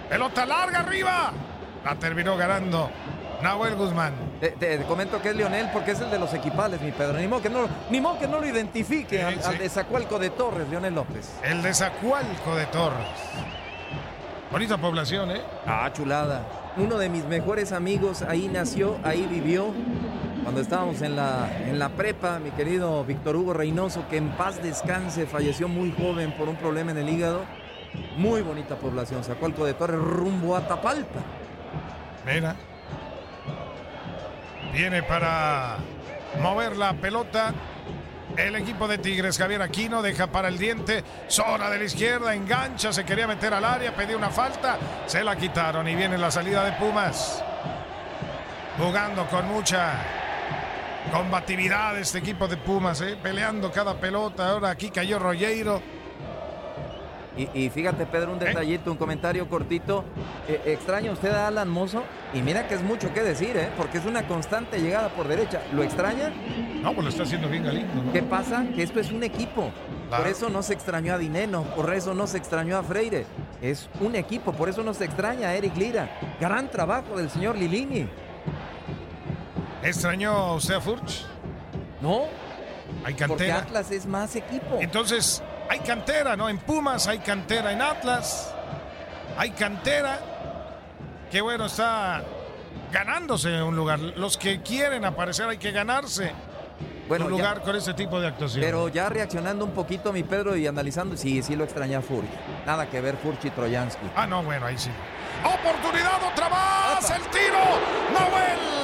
Pelota 0.09 0.45
larga 0.45 0.79
arriba. 0.79 1.31
La 1.83 1.95
terminó 1.95 2.35
ganando 2.35 2.89
Nahuel 3.41 3.75
Guzmán. 3.75 4.13
Te, 4.39 4.77
comento 4.83 5.21
que 5.21 5.29
es 5.29 5.35
Leonel 5.35 5.69
porque 5.71 5.91
es 5.91 6.01
el 6.01 6.11
de 6.11 6.19
los 6.19 6.33
equipales, 6.33 6.81
mi 6.81 6.91
Pedro. 6.91 7.17
Ni 7.17 7.27
modo 7.27 7.41
que 7.41 7.49
no, 7.49 7.67
ni 7.89 8.01
que 8.19 8.27
no 8.27 8.39
lo 8.39 8.45
identifique 8.45 9.23
al, 9.23 9.43
al, 9.43 9.57
de 9.57 9.69
Zacualco 9.69 10.19
de 10.19 10.29
Torres, 10.31 10.67
Leonel 10.69 10.95
López. 10.95 11.33
El 11.43 11.61
de 11.61 11.73
Zacualco 11.73 12.55
de 12.55 12.65
Torres. 12.67 13.07
Bonita 14.51 14.77
población, 14.77 15.31
¿eh? 15.31 15.41
Ah, 15.65 15.89
chulada. 15.93 16.43
Uno 16.77 16.97
de 16.97 17.09
mis 17.09 17.25
mejores 17.25 17.71
amigos 17.71 18.21
ahí 18.21 18.47
nació, 18.47 18.97
ahí 19.03 19.27
vivió 19.29 19.73
cuando 20.47 20.61
estábamos 20.61 21.01
en 21.01 21.17
la, 21.17 21.49
en 21.65 21.77
la 21.77 21.89
prepa, 21.89 22.39
mi 22.39 22.51
querido 22.51 23.03
Víctor 23.03 23.35
Hugo 23.35 23.51
Reynoso, 23.51 24.07
que 24.07 24.15
en 24.15 24.29
paz 24.29 24.63
descanse, 24.63 25.25
falleció 25.25 25.67
muy 25.67 25.91
joven 25.91 26.31
por 26.37 26.47
un 26.47 26.55
problema 26.55 26.91
en 26.91 26.99
el 26.99 27.09
hígado. 27.09 27.41
Muy 28.15 28.43
bonita 28.43 28.77
población, 28.77 29.25
Zacualco 29.25 29.65
de 29.65 29.73
Torres 29.73 29.99
rumbo 29.99 30.55
a 30.55 30.65
Tapalpa. 30.65 31.19
Mira. 32.25 32.55
Viene 34.71 35.03
para 35.03 35.79
mover 36.41 36.77
la 36.77 36.93
pelota. 36.93 37.53
El 38.37 38.55
equipo 38.55 38.87
de 38.87 38.99
Tigres, 38.99 39.37
Javier 39.37 39.61
Aquino, 39.61 40.01
deja 40.01 40.27
para 40.27 40.47
el 40.47 40.57
diente. 40.57 41.03
Zona 41.27 41.69
de 41.69 41.77
la 41.77 41.83
izquierda, 41.83 42.33
engancha, 42.33 42.93
se 42.93 43.03
quería 43.03 43.27
meter 43.27 43.53
al 43.53 43.65
área, 43.65 43.93
pedía 43.93 44.15
una 44.15 44.29
falta. 44.29 44.77
Se 45.07 45.25
la 45.25 45.35
quitaron 45.35 45.85
y 45.89 45.95
viene 45.95 46.17
la 46.17 46.31
salida 46.31 46.63
de 46.63 46.71
Pumas. 46.71 47.43
Jugando 48.77 49.25
con 49.27 49.45
mucha 49.49 50.16
combatividad 51.11 51.97
este 51.97 52.19
equipo 52.19 52.47
de 52.47 52.57
Pumas, 52.57 53.01
¿eh? 53.01 53.17
peleando 53.21 53.71
cada 53.71 53.95
pelota. 53.95 54.49
Ahora 54.49 54.69
aquí 54.69 54.89
cayó 54.89 55.19
Rollero. 55.19 55.81
Y, 57.53 57.69
fíjate, 57.69 58.07
Pedro, 58.07 58.33
un 58.33 58.41
¿Eh? 58.41 58.45
detallito, 58.45 58.91
un 58.91 58.97
comentario 58.97 59.47
cortito. 59.47 60.03
Eh, 60.47 60.59
¿Extraña 60.65 61.11
usted 61.11 61.29
a 61.29 61.47
Alan 61.47 61.69
Mozo? 61.69 62.03
Y 62.33 62.41
mira 62.41 62.67
que 62.67 62.73
es 62.73 62.81
mucho 62.81 63.13
que 63.13 63.21
decir, 63.21 63.55
¿eh? 63.55 63.69
Porque 63.77 63.99
es 63.99 64.05
una 64.05 64.27
constante 64.27 64.79
llegada 64.79 65.09
por 65.09 65.27
derecha. 65.27 65.61
¿Lo 65.71 65.83
extraña? 65.83 66.31
No, 66.81 66.93
pues 66.93 67.03
lo 67.03 67.09
está 67.09 67.23
haciendo 67.23 67.47
bien 67.47 67.63
Galindo. 67.63 68.11
¿Qué 68.11 68.23
pasa? 68.23 68.65
Que 68.75 68.81
esto 68.81 68.99
es 68.99 69.11
un 69.11 69.23
equipo. 69.23 69.71
Por 70.09 70.25
eso 70.25 70.49
no 70.49 70.63
se 70.63 70.73
extrañó 70.73 71.13
a 71.13 71.17
Dineno, 71.17 71.63
por 71.75 71.93
eso 71.93 72.13
no 72.13 72.27
se 72.27 72.37
extrañó 72.37 72.77
a 72.77 72.83
Freire. 72.83 73.25
Es 73.61 73.89
un 73.99 74.15
equipo, 74.15 74.53
por 74.53 74.69
eso 74.69 74.81
no 74.81 74.93
se 74.93 75.05
extraña 75.05 75.49
a 75.49 75.55
Eric 75.55 75.75
Lira. 75.75 76.09
Gran 76.39 76.71
trabajo 76.71 77.17
del 77.17 77.29
señor 77.29 77.57
Lilini. 77.57 78.07
¿Extrañó 79.83 80.55
usted 80.55 80.75
a 80.75 80.81
Furch? 80.81 81.25
No. 82.01 82.25
Hay 83.03 83.13
cantera. 83.13 83.55
Porque 83.55 83.67
Atlas 83.67 83.91
es 83.91 84.05
más 84.05 84.35
equipo. 84.35 84.77
Entonces, 84.79 85.41
hay 85.69 85.79
cantera, 85.79 86.35
¿no? 86.35 86.49
En 86.49 86.57
Pumas 86.57 87.07
hay 87.07 87.19
cantera, 87.19 87.71
en 87.71 87.81
Atlas 87.81 88.53
hay 89.37 89.51
cantera. 89.51 90.19
Qué 91.31 91.41
bueno, 91.41 91.65
está 91.65 92.23
ganándose 92.91 93.61
un 93.61 93.75
lugar. 93.75 93.99
Los 93.99 94.37
que 94.37 94.61
quieren 94.61 95.05
aparecer 95.05 95.47
hay 95.47 95.57
que 95.57 95.71
ganarse 95.71 96.31
un 97.09 97.29
lugar 97.29 97.61
con 97.61 97.75
ese 97.75 97.93
tipo 97.93 98.19
de 98.19 98.27
actuación. 98.27 98.63
Pero 98.63 98.89
ya 98.89 99.09
reaccionando 99.09 99.65
un 99.65 99.71
poquito, 99.71 100.11
mi 100.11 100.23
Pedro, 100.23 100.55
y 100.55 100.67
analizando, 100.67 101.15
sí, 101.17 101.41
sí 101.41 101.55
lo 101.55 101.63
extraña 101.63 102.01
Furch. 102.01 102.27
Nada 102.65 102.89
que 102.89 103.01
ver 103.01 103.17
Furch 103.17 103.45
y 103.45 103.49
Troyansky. 103.49 104.07
Ah, 104.15 104.27
no, 104.27 104.43
bueno, 104.43 104.65
ahí 104.65 104.77
sí. 104.77 104.89
Oportunidad 105.43 106.23
otra 106.31 106.49
más. 106.49 107.09
El 107.09 107.21
tiro. 107.23 107.59
Noel. 108.13 108.76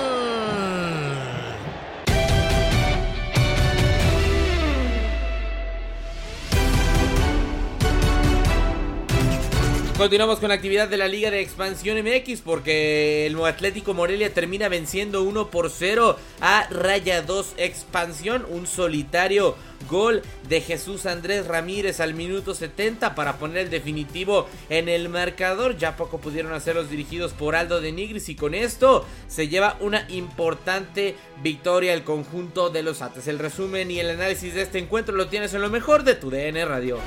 Continuamos 10.04 10.40
con 10.40 10.50
la 10.50 10.56
actividad 10.56 10.90
de 10.90 10.98
la 10.98 11.08
Liga 11.08 11.32
de 11.32 11.40
Expansión 11.40 11.98
MX 12.04 12.42
porque 12.42 13.26
el 13.26 13.42
Atlético 13.46 13.94
Morelia 13.94 14.34
termina 14.34 14.68
venciendo 14.68 15.24
1 15.24 15.50
por 15.50 15.70
0 15.70 16.18
a 16.42 16.68
Raya 16.70 17.22
2 17.22 17.54
Expansión, 17.56 18.46
un 18.50 18.68
solitario 18.68 19.56
gol 19.90 20.22
de 20.50 20.60
Jesús 20.60 21.06
Andrés 21.06 21.48
Ramírez 21.48 22.02
al 22.02 22.16
minuto 22.16 22.54
70 22.54 23.16
para 23.16 23.38
poner 23.38 23.60
el 23.60 23.70
definitivo 23.70 24.50
en 24.68 24.90
el 24.90 25.08
marcador. 25.08 25.78
Ya 25.78 25.96
poco 25.96 26.18
pudieron 26.18 26.52
hacer 26.52 26.76
los 26.76 26.90
dirigidos 26.90 27.32
por 27.32 27.56
Aldo 27.56 27.80
de 27.80 27.94
Nigris 27.94 28.28
y 28.28 28.36
con 28.36 28.56
esto 28.56 29.06
se 29.30 29.48
lleva 29.48 29.78
una 29.80 30.06
importante 30.10 31.16
victoria 31.42 31.94
el 31.94 32.04
conjunto 32.04 32.70
de 32.70 32.84
los 32.84 33.02
Ates. 33.02 33.30
El 33.30 33.40
resumen 33.40 33.90
y 33.90 34.02
el 34.02 34.10
análisis 34.10 34.54
de 34.54 34.64
este 34.64 34.80
encuentro 34.80 35.16
lo 35.16 35.30
tienes 35.30 35.54
en 35.54 35.62
lo 35.62 35.70
mejor 35.70 36.04
de 36.04 36.16
tu 36.16 36.30
DN 36.30 36.66
Radio. 36.66 37.00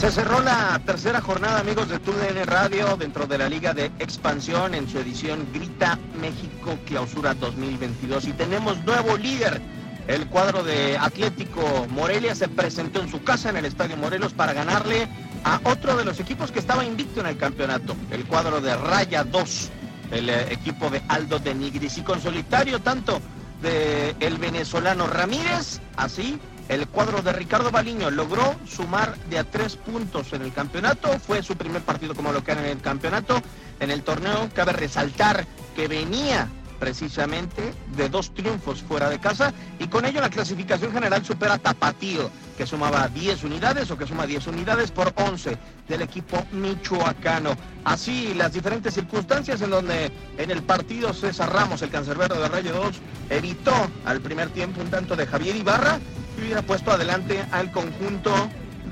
Se 0.00 0.10
cerró 0.10 0.40
la 0.40 0.80
tercera 0.86 1.20
jornada, 1.20 1.60
amigos 1.60 1.90
de 1.90 1.98
TUDN 1.98 2.46
Radio, 2.46 2.96
dentro 2.96 3.26
de 3.26 3.36
la 3.36 3.50
Liga 3.50 3.74
de 3.74 3.92
Expansión 3.98 4.74
en 4.74 4.88
su 4.88 4.98
edición 4.98 5.46
Grita 5.52 5.98
México 6.18 6.78
Clausura 6.86 7.34
2022. 7.34 8.28
Y 8.28 8.32
tenemos 8.32 8.82
nuevo 8.84 9.18
líder. 9.18 9.60
El 10.08 10.26
cuadro 10.28 10.64
de 10.64 10.96
Atlético 10.96 11.86
Morelia 11.90 12.34
se 12.34 12.48
presentó 12.48 13.02
en 13.02 13.10
su 13.10 13.22
casa 13.22 13.50
en 13.50 13.58
el 13.58 13.66
Estadio 13.66 13.98
Morelos 13.98 14.32
para 14.32 14.54
ganarle 14.54 15.06
a 15.44 15.60
otro 15.64 15.94
de 15.94 16.06
los 16.06 16.18
equipos 16.18 16.50
que 16.50 16.60
estaba 16.60 16.82
invicto 16.82 17.20
en 17.20 17.26
el 17.26 17.36
campeonato, 17.36 17.94
el 18.10 18.24
cuadro 18.24 18.62
de 18.62 18.74
Raya 18.74 19.22
2, 19.22 19.70
el 20.12 20.30
eh, 20.30 20.50
equipo 20.50 20.88
de 20.88 21.02
Aldo 21.08 21.38
de 21.40 21.54
Nigris. 21.54 21.98
Y 21.98 22.02
con 22.04 22.22
solitario 22.22 22.80
tanto 22.80 23.20
de 23.60 24.16
el 24.20 24.38
venezolano 24.38 25.06
Ramírez, 25.06 25.78
así 25.98 26.40
el 26.70 26.86
cuadro 26.86 27.20
de 27.20 27.32
Ricardo 27.32 27.72
Baliño 27.72 28.12
logró 28.12 28.54
sumar 28.64 29.18
de 29.28 29.40
a 29.40 29.44
tres 29.44 29.74
puntos 29.74 30.32
en 30.32 30.42
el 30.42 30.52
campeonato. 30.52 31.18
Fue 31.18 31.42
su 31.42 31.56
primer 31.56 31.82
partido 31.82 32.14
como 32.14 32.32
local 32.32 32.58
en 32.58 32.66
el 32.66 32.80
campeonato. 32.80 33.42
En 33.80 33.90
el 33.90 34.04
torneo 34.04 34.48
cabe 34.54 34.72
resaltar 34.72 35.48
que 35.74 35.88
venía 35.88 36.48
precisamente 36.78 37.74
de 37.96 38.08
dos 38.08 38.32
triunfos 38.32 38.82
fuera 38.82 39.10
de 39.10 39.18
casa 39.18 39.52
y 39.80 39.88
con 39.88 40.04
ello 40.04 40.20
la 40.20 40.30
clasificación 40.30 40.92
general 40.92 41.24
supera 41.24 41.54
a 41.54 41.58
Tapatío, 41.58 42.30
que 42.56 42.66
sumaba 42.66 43.08
10 43.08 43.42
unidades 43.42 43.90
o 43.90 43.98
que 43.98 44.06
suma 44.06 44.24
10 44.24 44.46
unidades 44.46 44.92
por 44.92 45.12
11 45.16 45.58
del 45.88 46.02
equipo 46.02 46.46
michoacano. 46.52 47.56
Así 47.84 48.32
las 48.34 48.52
diferentes 48.52 48.94
circunstancias 48.94 49.60
en 49.60 49.70
donde 49.70 50.12
en 50.38 50.50
el 50.52 50.62
partido 50.62 51.12
César 51.12 51.52
Ramos, 51.52 51.82
el 51.82 51.90
cancerbero 51.90 52.40
de 52.40 52.48
Rayo 52.48 52.72
2, 52.74 52.96
evitó 53.28 53.74
al 54.04 54.20
primer 54.20 54.50
tiempo 54.50 54.80
un 54.80 54.88
tanto 54.88 55.16
de 55.16 55.26
Javier 55.26 55.56
Ibarra 55.56 55.98
hubiera 56.40 56.62
puesto 56.62 56.90
adelante 56.90 57.44
al 57.50 57.70
conjunto 57.70 58.32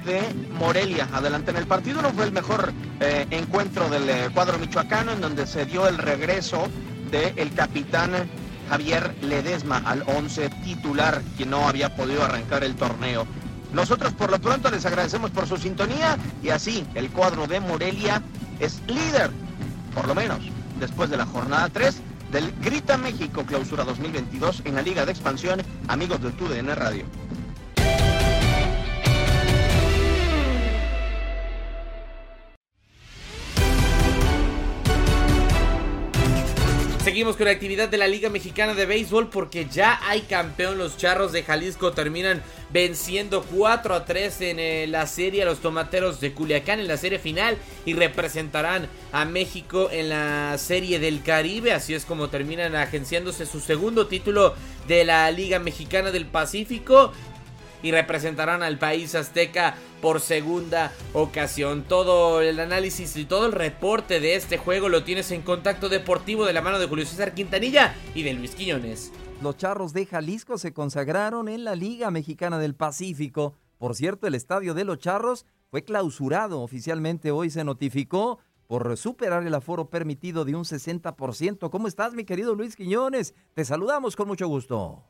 de 0.04 0.22
Morelia. 0.52 1.08
Adelante 1.12 1.50
en 1.50 1.56
el 1.56 1.66
partido 1.66 2.02
no 2.02 2.10
fue 2.10 2.24
el 2.24 2.32
mejor 2.32 2.72
eh, 3.00 3.26
encuentro 3.30 3.88
del 3.88 4.08
eh, 4.08 4.28
cuadro 4.32 4.58
michoacano 4.58 5.12
en 5.12 5.20
donde 5.20 5.46
se 5.46 5.66
dio 5.66 5.86
el 5.88 5.98
regreso 5.98 6.68
del 7.10 7.52
capitán 7.54 8.12
Javier 8.68 9.14
Ledesma 9.22 9.78
al 9.84 10.02
11 10.06 10.50
titular, 10.62 11.22
quien 11.36 11.50
no 11.50 11.66
había 11.68 11.94
podido 11.94 12.22
arrancar 12.22 12.64
el 12.64 12.74
torneo. 12.74 13.26
Nosotros 13.72 14.12
por 14.12 14.30
lo 14.30 14.38
pronto 14.38 14.70
les 14.70 14.84
agradecemos 14.86 15.30
por 15.30 15.46
su 15.46 15.56
sintonía 15.56 16.16
y 16.42 16.50
así 16.50 16.86
el 16.94 17.10
cuadro 17.10 17.46
de 17.46 17.60
Morelia 17.60 18.22
es 18.60 18.80
líder, 18.86 19.30
por 19.94 20.06
lo 20.06 20.14
menos 20.14 20.38
después 20.80 21.10
de 21.10 21.16
la 21.16 21.26
jornada 21.26 21.68
3 21.68 22.00
del 22.30 22.52
Grita 22.60 22.96
México 22.96 23.44
Clausura 23.44 23.84
2022 23.84 24.62
en 24.64 24.74
la 24.74 24.82
Liga 24.82 25.04
de 25.04 25.12
Expansión, 25.12 25.62
amigos 25.86 26.22
de 26.22 26.30
TUDN 26.32 26.74
Radio. 26.74 27.04
Seguimos 37.18 37.36
con 37.36 37.46
la 37.46 37.52
actividad 37.52 37.88
de 37.88 37.98
la 37.98 38.06
Liga 38.06 38.30
Mexicana 38.30 38.74
de 38.74 38.86
Béisbol 38.86 39.28
porque 39.28 39.66
ya 39.66 39.98
hay 40.08 40.20
campeón. 40.20 40.78
Los 40.78 40.96
Charros 40.96 41.32
de 41.32 41.42
Jalisco 41.42 41.90
terminan 41.90 42.44
venciendo 42.70 43.42
4 43.42 43.92
a 43.92 44.04
3 44.04 44.40
en 44.42 44.60
eh, 44.60 44.86
la 44.86 45.04
serie 45.08 45.42
a 45.42 45.44
los 45.44 45.58
Tomateros 45.58 46.20
de 46.20 46.32
Culiacán 46.32 46.78
en 46.78 46.86
la 46.86 46.96
serie 46.96 47.18
final 47.18 47.58
y 47.84 47.94
representarán 47.94 48.86
a 49.10 49.24
México 49.24 49.88
en 49.90 50.10
la 50.10 50.56
serie 50.58 51.00
del 51.00 51.20
Caribe. 51.24 51.72
Así 51.72 51.92
es 51.92 52.04
como 52.04 52.28
terminan 52.28 52.76
agenciándose 52.76 53.46
su 53.46 53.58
segundo 53.58 54.06
título 54.06 54.54
de 54.86 55.04
la 55.04 55.28
Liga 55.32 55.58
Mexicana 55.58 56.12
del 56.12 56.26
Pacífico 56.26 57.12
y 57.82 57.90
representarán 57.90 58.62
al 58.62 58.78
país 58.78 59.14
azteca 59.14 59.76
por 60.00 60.20
segunda 60.20 60.92
ocasión. 61.12 61.84
Todo 61.86 62.40
el 62.40 62.60
análisis 62.60 63.16
y 63.16 63.24
todo 63.24 63.46
el 63.46 63.52
reporte 63.52 64.20
de 64.20 64.34
este 64.34 64.58
juego 64.58 64.88
lo 64.88 65.04
tienes 65.04 65.30
en 65.30 65.42
Contacto 65.42 65.88
Deportivo 65.88 66.44
de 66.44 66.52
la 66.52 66.62
mano 66.62 66.78
de 66.78 66.86
Julio 66.86 67.06
César 67.06 67.34
Quintanilla 67.34 67.94
y 68.14 68.22
de 68.22 68.34
Luis 68.34 68.54
Quiñones. 68.54 69.12
Los 69.42 69.56
Charros 69.56 69.92
de 69.92 70.06
Jalisco 70.06 70.58
se 70.58 70.72
consagraron 70.72 71.48
en 71.48 71.64
la 71.64 71.76
Liga 71.76 72.10
Mexicana 72.10 72.58
del 72.58 72.74
Pacífico. 72.74 73.54
Por 73.78 73.94
cierto, 73.94 74.26
el 74.26 74.34
estadio 74.34 74.74
de 74.74 74.84
los 74.84 74.98
Charros 74.98 75.46
fue 75.70 75.84
clausurado 75.84 76.62
oficialmente. 76.62 77.30
Hoy 77.30 77.50
se 77.50 77.62
notificó 77.62 78.40
por 78.66 78.96
superar 78.96 79.46
el 79.46 79.54
aforo 79.54 79.90
permitido 79.90 80.44
de 80.44 80.54
un 80.54 80.64
60%. 80.64 81.70
¿Cómo 81.70 81.88
estás, 81.88 82.14
mi 82.14 82.24
querido 82.24 82.54
Luis 82.54 82.76
Quiñones? 82.76 83.34
Te 83.54 83.64
saludamos 83.64 84.16
con 84.16 84.28
mucho 84.28 84.48
gusto. 84.48 85.04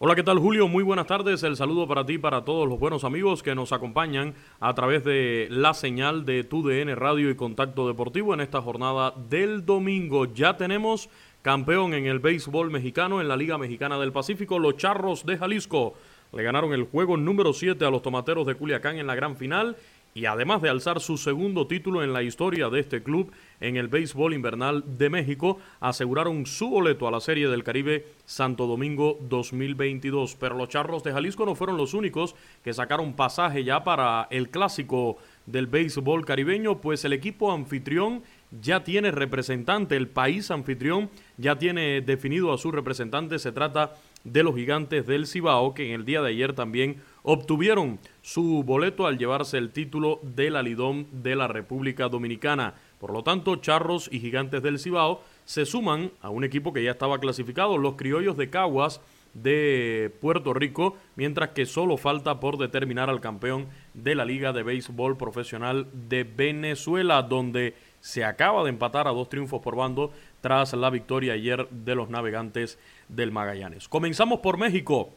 Hola, 0.00 0.14
¿qué 0.14 0.22
tal 0.22 0.38
Julio? 0.38 0.68
Muy 0.68 0.84
buenas 0.84 1.08
tardes. 1.08 1.42
El 1.42 1.56
saludo 1.56 1.88
para 1.88 2.06
ti 2.06 2.18
para 2.18 2.44
todos 2.44 2.68
los 2.68 2.78
buenos 2.78 3.02
amigos 3.02 3.42
que 3.42 3.56
nos 3.56 3.72
acompañan 3.72 4.32
a 4.60 4.72
través 4.72 5.02
de 5.02 5.48
la 5.50 5.74
señal 5.74 6.24
de 6.24 6.44
TUDN 6.44 6.94
Radio 6.94 7.30
y 7.30 7.34
Contacto 7.34 7.88
Deportivo 7.88 8.32
en 8.32 8.40
esta 8.40 8.62
jornada 8.62 9.12
del 9.28 9.66
domingo. 9.66 10.32
Ya 10.32 10.56
tenemos 10.56 11.10
campeón 11.42 11.94
en 11.94 12.06
el 12.06 12.20
béisbol 12.20 12.70
mexicano 12.70 13.20
en 13.20 13.26
la 13.26 13.36
Liga 13.36 13.58
Mexicana 13.58 13.98
del 13.98 14.12
Pacífico, 14.12 14.60
los 14.60 14.76
Charros 14.76 15.26
de 15.26 15.36
Jalisco. 15.36 15.94
Le 16.32 16.44
ganaron 16.44 16.72
el 16.72 16.84
juego 16.84 17.16
número 17.16 17.52
7 17.52 17.84
a 17.84 17.90
los 17.90 18.02
Tomateros 18.02 18.46
de 18.46 18.54
Culiacán 18.54 18.98
en 18.98 19.08
la 19.08 19.16
gran 19.16 19.36
final 19.36 19.76
y 20.18 20.26
además 20.26 20.60
de 20.60 20.68
alzar 20.68 20.98
su 20.98 21.16
segundo 21.16 21.68
título 21.68 22.02
en 22.02 22.12
la 22.12 22.24
historia 22.24 22.68
de 22.70 22.80
este 22.80 23.04
club 23.04 23.30
en 23.60 23.76
el 23.76 23.86
béisbol 23.86 24.34
invernal 24.34 24.82
de 24.98 25.10
México, 25.10 25.60
aseguraron 25.78 26.44
su 26.44 26.68
boleto 26.68 27.06
a 27.06 27.12
la 27.12 27.20
Serie 27.20 27.46
del 27.46 27.62
Caribe 27.62 28.04
Santo 28.24 28.66
Domingo 28.66 29.16
2022. 29.20 30.34
Pero 30.34 30.56
los 30.56 30.70
Charros 30.70 31.04
de 31.04 31.12
Jalisco 31.12 31.46
no 31.46 31.54
fueron 31.54 31.76
los 31.76 31.94
únicos 31.94 32.34
que 32.64 32.74
sacaron 32.74 33.14
pasaje 33.14 33.62
ya 33.62 33.84
para 33.84 34.26
el 34.32 34.50
clásico 34.50 35.18
del 35.46 35.68
béisbol 35.68 36.24
caribeño, 36.24 36.80
pues 36.80 37.04
el 37.04 37.12
equipo 37.12 37.52
anfitrión 37.52 38.22
ya 38.60 38.82
tiene 38.82 39.12
representante, 39.12 39.96
el 39.96 40.08
país 40.08 40.50
anfitrión 40.50 41.10
ya 41.36 41.58
tiene 41.58 42.00
definido 42.00 42.52
a 42.52 42.58
su 42.58 42.72
representante, 42.72 43.38
se 43.38 43.52
trata 43.52 43.94
de 44.24 44.42
los 44.42 44.56
gigantes 44.56 45.06
del 45.06 45.28
Cibao, 45.28 45.74
que 45.74 45.86
en 45.86 45.92
el 45.92 46.04
día 46.04 46.20
de 46.22 46.30
ayer 46.30 46.54
también 46.54 47.00
obtuvieron 47.22 47.98
su 48.22 48.62
boleto 48.64 49.06
al 49.06 49.18
llevarse 49.18 49.58
el 49.58 49.70
título 49.70 50.20
de 50.22 50.50
la 50.50 50.62
Lidón 50.62 51.06
de 51.12 51.36
la 51.36 51.48
República 51.48 52.08
Dominicana. 52.08 52.74
Por 53.00 53.12
lo 53.12 53.22
tanto, 53.22 53.56
Charros 53.56 54.08
y 54.12 54.20
Gigantes 54.20 54.62
del 54.62 54.78
Cibao 54.78 55.22
se 55.44 55.66
suman 55.66 56.10
a 56.20 56.30
un 56.30 56.44
equipo 56.44 56.72
que 56.72 56.82
ya 56.82 56.92
estaba 56.92 57.18
clasificado, 57.18 57.78
los 57.78 57.94
Criollos 57.94 58.36
de 58.36 58.50
Caguas 58.50 59.00
de 59.34 60.12
Puerto 60.20 60.54
Rico, 60.54 60.96
mientras 61.16 61.50
que 61.50 61.66
solo 61.66 61.96
falta 61.96 62.40
por 62.40 62.58
determinar 62.58 63.10
al 63.10 63.20
campeón 63.20 63.66
de 63.94 64.14
la 64.14 64.24
Liga 64.24 64.52
de 64.52 64.62
Béisbol 64.62 65.16
Profesional 65.16 65.86
de 66.08 66.24
Venezuela, 66.24 67.22
donde 67.22 67.74
se 68.00 68.24
acaba 68.24 68.62
de 68.64 68.70
empatar 68.70 69.06
a 69.08 69.12
dos 69.12 69.28
triunfos 69.28 69.60
por 69.60 69.76
bando 69.76 70.12
tras 70.40 70.72
la 70.72 70.90
victoria 70.90 71.34
ayer 71.34 71.68
de 71.68 71.94
los 71.94 72.08
navegantes 72.08 72.78
del 73.08 73.32
Magallanes. 73.32 73.88
Comenzamos 73.88 74.40
por 74.40 74.56
México. 74.56 75.10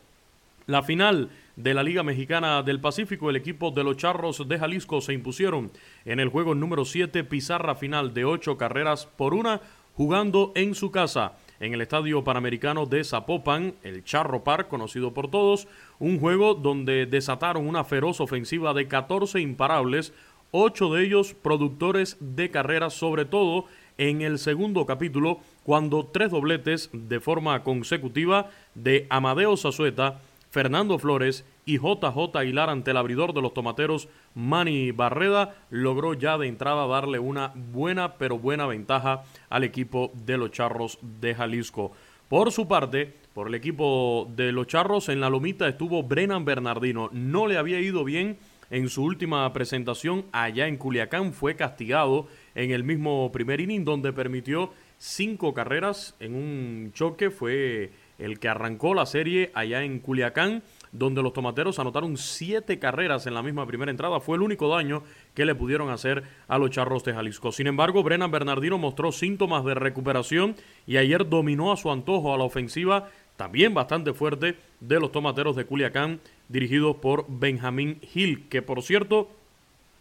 La 0.68 0.84
final 0.84 1.30
de 1.56 1.74
la 1.74 1.84
Liga 1.84 2.04
Mexicana 2.04 2.64
del 2.64 2.80
Pacífico, 2.80 3.30
el 3.30 3.36
equipo 3.36 3.72
de 3.72 3.84
los 3.84 3.98
Charros 3.98 4.48
de 4.48 4.60
Jalisco 4.60 5.02
se 5.02 5.14
impusieron 5.14 5.72
en 6.06 6.20
el 6.20 6.30
juego 6.30 6.56
número 6.56 6.86
7, 6.86 7.24
pizarra 7.24 7.76
final 7.76 8.14
de 8.14 8.26
8 8.26 8.58
carreras 8.58 9.06
por 9.06 9.34
una, 9.34 9.62
jugando 9.96 10.52
en 10.56 10.76
su 10.76 10.92
casa, 10.92 11.34
en 11.60 11.74
el 11.74 11.82
Estadio 11.82 12.24
Panamericano 12.24 12.86
de 12.86 13.04
Zapopan, 13.04 13.76
el 13.84 14.04
Charro 14.04 14.44
Park, 14.44 14.68
conocido 14.68 15.14
por 15.14 15.30
todos, 15.30 15.68
un 16.00 16.20
juego 16.20 16.56
donde 16.56 17.06
desataron 17.06 17.68
una 17.68 17.84
feroz 17.84 18.22
ofensiva 18.22 18.74
de 18.74 18.88
14 18.88 19.40
imparables, 19.42 20.14
8 20.52 20.94
de 20.94 21.06
ellos 21.06 21.34
productores 21.34 22.18
de 22.20 22.50
carreras, 22.50 22.94
sobre 22.94 23.26
todo 23.26 23.66
en 23.98 24.22
el 24.22 24.40
segundo 24.40 24.86
capítulo, 24.86 25.40
cuando 25.64 26.06
tres 26.06 26.32
dobletes 26.32 26.90
de 26.94 27.20
forma 27.20 27.62
consecutiva 27.64 28.50
de 28.74 29.06
Amadeo 29.10 29.56
Zazueta, 29.58 30.22
Fernando 30.52 31.00
Flores 31.00 31.46
y 31.66 31.78
JJ 31.78 32.36
Aguilar 32.36 32.70
ante 32.70 32.92
el 32.92 32.98
abridor 32.98 33.34
de 33.34 33.42
los 33.42 33.54
tomateros 33.54 34.10
Manny 34.36 34.92
Barreda 34.92 35.56
logró 35.70 36.14
ya 36.14 36.38
de 36.38 36.48
entrada 36.48 36.86
darle 36.88 37.20
una 37.20 37.54
buena 37.56 38.16
pero 38.18 38.38
buena 38.38 38.68
ventaja 38.68 39.24
al 39.50 39.64
equipo 39.64 40.12
de 40.14 40.38
los 40.38 40.52
Charros 40.52 41.00
de 41.02 41.34
Jalisco. 41.34 41.94
Por 42.28 42.52
su 42.52 42.68
parte, 42.68 43.14
por 43.34 43.48
el 43.48 43.56
equipo 43.56 44.30
de 44.36 44.52
los 44.52 44.68
Charros 44.68 45.08
en 45.08 45.22
la 45.22 45.30
lomita 45.30 45.70
estuvo 45.70 46.04
Brennan 46.04 46.44
Bernardino. 46.44 47.10
No 47.14 47.48
le 47.48 47.58
había 47.58 47.80
ido 47.80 48.04
bien 48.04 48.38
en 48.72 48.90
su 48.90 49.04
última 49.04 49.52
presentación 49.54 50.26
allá 50.34 50.68
en 50.68 50.76
Culiacán. 50.76 51.32
Fue 51.32 51.56
castigado 51.56 52.28
en 52.56 52.72
el 52.72 52.84
mismo 52.84 53.32
primer 53.32 53.62
inning 53.62 53.86
donde 53.86 54.12
permitió 54.12 54.74
cinco 54.98 55.54
carreras 55.54 56.16
en 56.20 56.36
un 56.36 56.92
choque. 56.94 57.30
Fue 57.30 57.92
el 58.22 58.40
que 58.40 58.48
arrancó 58.48 58.94
la 58.94 59.06
serie 59.06 59.52
allá 59.54 59.84
en 59.84 60.00
Culiacán, 60.00 60.64
donde 60.92 61.24
los 61.24 61.34
tomateros 61.34 61.80
anotaron 61.80 62.18
siete 62.18 62.78
carreras 62.78 63.26
en 63.26 63.34
la 63.34 63.42
misma 63.42 63.66
primera 63.66 63.92
entrada. 63.92 64.20
Fue 64.20 64.36
el 64.36 64.44
único 64.44 64.70
daño 64.70 65.04
que 65.34 65.46
le 65.46 65.56
pudieron 65.56 65.90
hacer 65.90 66.24
a 66.48 66.58
los 66.58 66.70
charros 66.70 67.04
de 67.04 67.14
Jalisco. 67.14 67.52
Sin 67.52 67.68
embargo, 67.68 68.04
Brennan 68.04 68.32
Bernardino 68.32 68.78
mostró 68.78 69.12
síntomas 69.12 69.66
de 69.66 69.74
recuperación 69.74 70.56
y 70.86 70.98
ayer 70.98 71.28
dominó 71.28 71.72
a 71.72 71.78
su 71.78 71.92
antojo 71.92 72.34
a 72.34 72.38
la 72.38 72.44
ofensiva, 72.44 73.10
también 73.38 73.74
bastante 73.74 74.14
fuerte, 74.14 74.58
de 74.80 75.00
los 75.00 75.12
tomateros 75.12 75.56
de 75.56 75.66
Culiacán, 75.66 76.20
dirigidos 76.48 76.98
por 76.98 77.26
Benjamín 77.28 78.00
Hill, 78.14 78.48
que 78.50 78.62
por 78.62 78.84
cierto, 78.84 79.30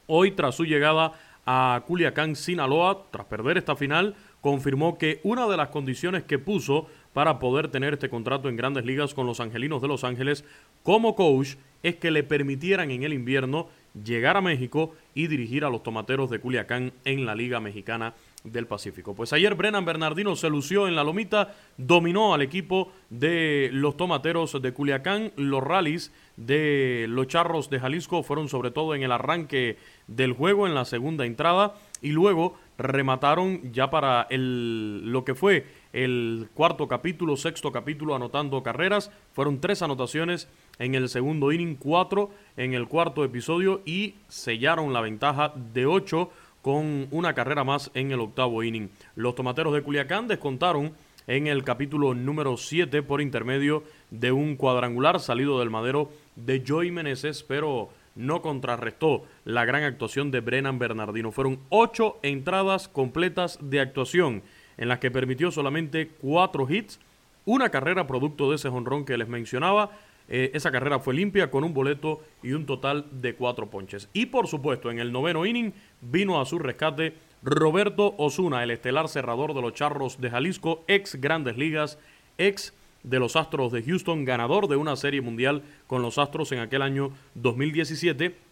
hoy 0.06 0.32
tras 0.32 0.56
su 0.56 0.64
llegada 0.64 1.12
a 1.46 1.82
Culiacán, 1.86 2.36
Sinaloa, 2.36 3.06
tras 3.10 3.26
perder 3.26 3.56
esta 3.56 3.76
final, 3.76 4.14
confirmó 4.40 4.98
que 4.98 5.20
una 5.22 5.46
de 5.46 5.56
las 5.56 5.68
condiciones 5.68 6.24
que 6.24 6.38
puso 6.38 6.86
para 7.12 7.38
poder 7.38 7.68
tener 7.68 7.94
este 7.94 8.08
contrato 8.08 8.48
en 8.48 8.56
grandes 8.56 8.84
ligas 8.84 9.14
con 9.14 9.26
los 9.26 9.40
Angelinos 9.40 9.82
de 9.82 9.88
Los 9.88 10.04
Ángeles 10.04 10.44
como 10.82 11.14
coach 11.14 11.56
es 11.82 11.96
que 11.96 12.10
le 12.10 12.22
permitieran 12.22 12.90
en 12.90 13.02
el 13.02 13.12
invierno 13.12 13.68
llegar 14.04 14.36
a 14.36 14.40
México 14.40 14.94
y 15.14 15.26
dirigir 15.26 15.64
a 15.64 15.70
los 15.70 15.82
Tomateros 15.82 16.30
de 16.30 16.40
Culiacán 16.40 16.92
en 17.04 17.26
la 17.26 17.34
Liga 17.34 17.58
Mexicana 17.60 18.14
del 18.44 18.66
Pacífico. 18.66 19.14
Pues 19.14 19.32
ayer 19.32 19.54
Brennan 19.54 19.84
Bernardino 19.84 20.36
se 20.36 20.48
lució 20.48 20.88
en 20.88 20.94
la 20.94 21.04
lomita, 21.04 21.54
dominó 21.76 22.32
al 22.32 22.42
equipo 22.42 22.92
de 23.10 23.68
los 23.72 23.96
tomateros 23.96 24.60
de 24.60 24.72
Culiacán. 24.72 25.32
Los 25.36 25.62
rallies 25.62 26.12
de 26.36 27.06
los 27.08 27.26
charros 27.26 27.68
de 27.68 27.80
Jalisco 27.80 28.22
fueron 28.22 28.48
sobre 28.48 28.70
todo 28.70 28.94
en 28.94 29.02
el 29.02 29.12
arranque 29.12 29.76
del 30.06 30.32
juego, 30.32 30.66
en 30.66 30.74
la 30.74 30.84
segunda 30.84 31.26
entrada, 31.26 31.74
y 32.00 32.10
luego 32.10 32.56
remataron 32.78 33.72
ya 33.72 33.90
para 33.90 34.26
el, 34.30 35.10
lo 35.10 35.24
que 35.24 35.34
fue 35.34 35.66
el 35.92 36.48
cuarto 36.54 36.86
capítulo, 36.88 37.36
sexto 37.36 37.72
capítulo, 37.72 38.14
anotando 38.14 38.62
carreras. 38.62 39.10
Fueron 39.32 39.60
tres 39.60 39.82
anotaciones 39.82 40.48
en 40.78 40.94
el 40.94 41.08
segundo 41.08 41.52
inning, 41.52 41.76
cuatro 41.76 42.30
en 42.56 42.74
el 42.74 42.86
cuarto 42.88 43.24
episodio 43.24 43.82
y 43.84 44.14
sellaron 44.28 44.92
la 44.92 45.00
ventaja 45.00 45.52
de 45.72 45.86
ocho 45.86 46.30
con 46.62 47.08
una 47.10 47.34
carrera 47.34 47.64
más 47.64 47.90
en 47.94 48.12
el 48.12 48.20
octavo 48.20 48.62
inning. 48.62 48.90
Los 49.16 49.34
tomateros 49.34 49.72
de 49.72 49.82
Culiacán 49.82 50.28
descontaron 50.28 50.92
en 51.26 51.46
el 51.46 51.64
capítulo 51.64 52.14
número 52.14 52.56
7 52.56 53.02
por 53.02 53.20
intermedio 53.20 53.84
de 54.10 54.32
un 54.32 54.56
cuadrangular 54.56 55.20
salido 55.20 55.58
del 55.58 55.70
madero 55.70 56.10
de 56.36 56.62
Joey 56.66 56.90
Meneses, 56.90 57.42
pero 57.42 57.90
no 58.14 58.42
contrarrestó 58.42 59.24
la 59.44 59.64
gran 59.64 59.84
actuación 59.84 60.30
de 60.30 60.40
Brennan 60.40 60.78
Bernardino. 60.78 61.32
Fueron 61.32 61.60
ocho 61.68 62.18
entradas 62.22 62.88
completas 62.88 63.58
de 63.62 63.80
actuación 63.80 64.42
en 64.76 64.88
las 64.88 64.98
que 64.98 65.10
permitió 65.10 65.50
solamente 65.50 66.08
cuatro 66.20 66.68
hits, 66.68 67.00
una 67.44 67.70
carrera 67.70 68.06
producto 68.06 68.50
de 68.50 68.56
ese 68.56 68.68
jonrón 68.68 69.04
que 69.04 69.16
les 69.16 69.28
mencionaba. 69.28 69.90
Eh, 70.28 70.52
esa 70.54 70.70
carrera 70.70 71.00
fue 71.00 71.14
limpia 71.14 71.50
con 71.50 71.64
un 71.64 71.74
boleto 71.74 72.20
y 72.42 72.52
un 72.52 72.66
total 72.66 73.06
de 73.10 73.34
cuatro 73.34 73.68
ponches. 73.68 74.08
Y 74.12 74.26
por 74.26 74.46
supuesto, 74.46 74.90
en 74.90 75.00
el 75.00 75.10
noveno 75.10 75.44
inning 75.44 75.72
vino 76.00 76.40
a 76.40 76.46
su 76.46 76.58
rescate 76.58 77.14
Roberto 77.42 78.14
Osuna, 78.18 78.62
el 78.62 78.70
estelar 78.70 79.08
cerrador 79.08 79.54
de 79.54 79.62
los 79.62 79.72
Charros 79.72 80.20
de 80.20 80.30
Jalisco, 80.30 80.84
ex 80.86 81.20
Grandes 81.20 81.56
Ligas, 81.56 81.98
ex 82.38 82.74
de 83.02 83.18
los 83.18 83.34
Astros 83.34 83.72
de 83.72 83.82
Houston, 83.82 84.24
ganador 84.24 84.68
de 84.68 84.76
una 84.76 84.94
serie 84.94 85.20
mundial 85.20 85.62
con 85.86 86.02
los 86.02 86.18
Astros 86.18 86.52
en 86.52 86.60
aquel 86.60 86.82
año 86.82 87.12
2017 87.34 88.49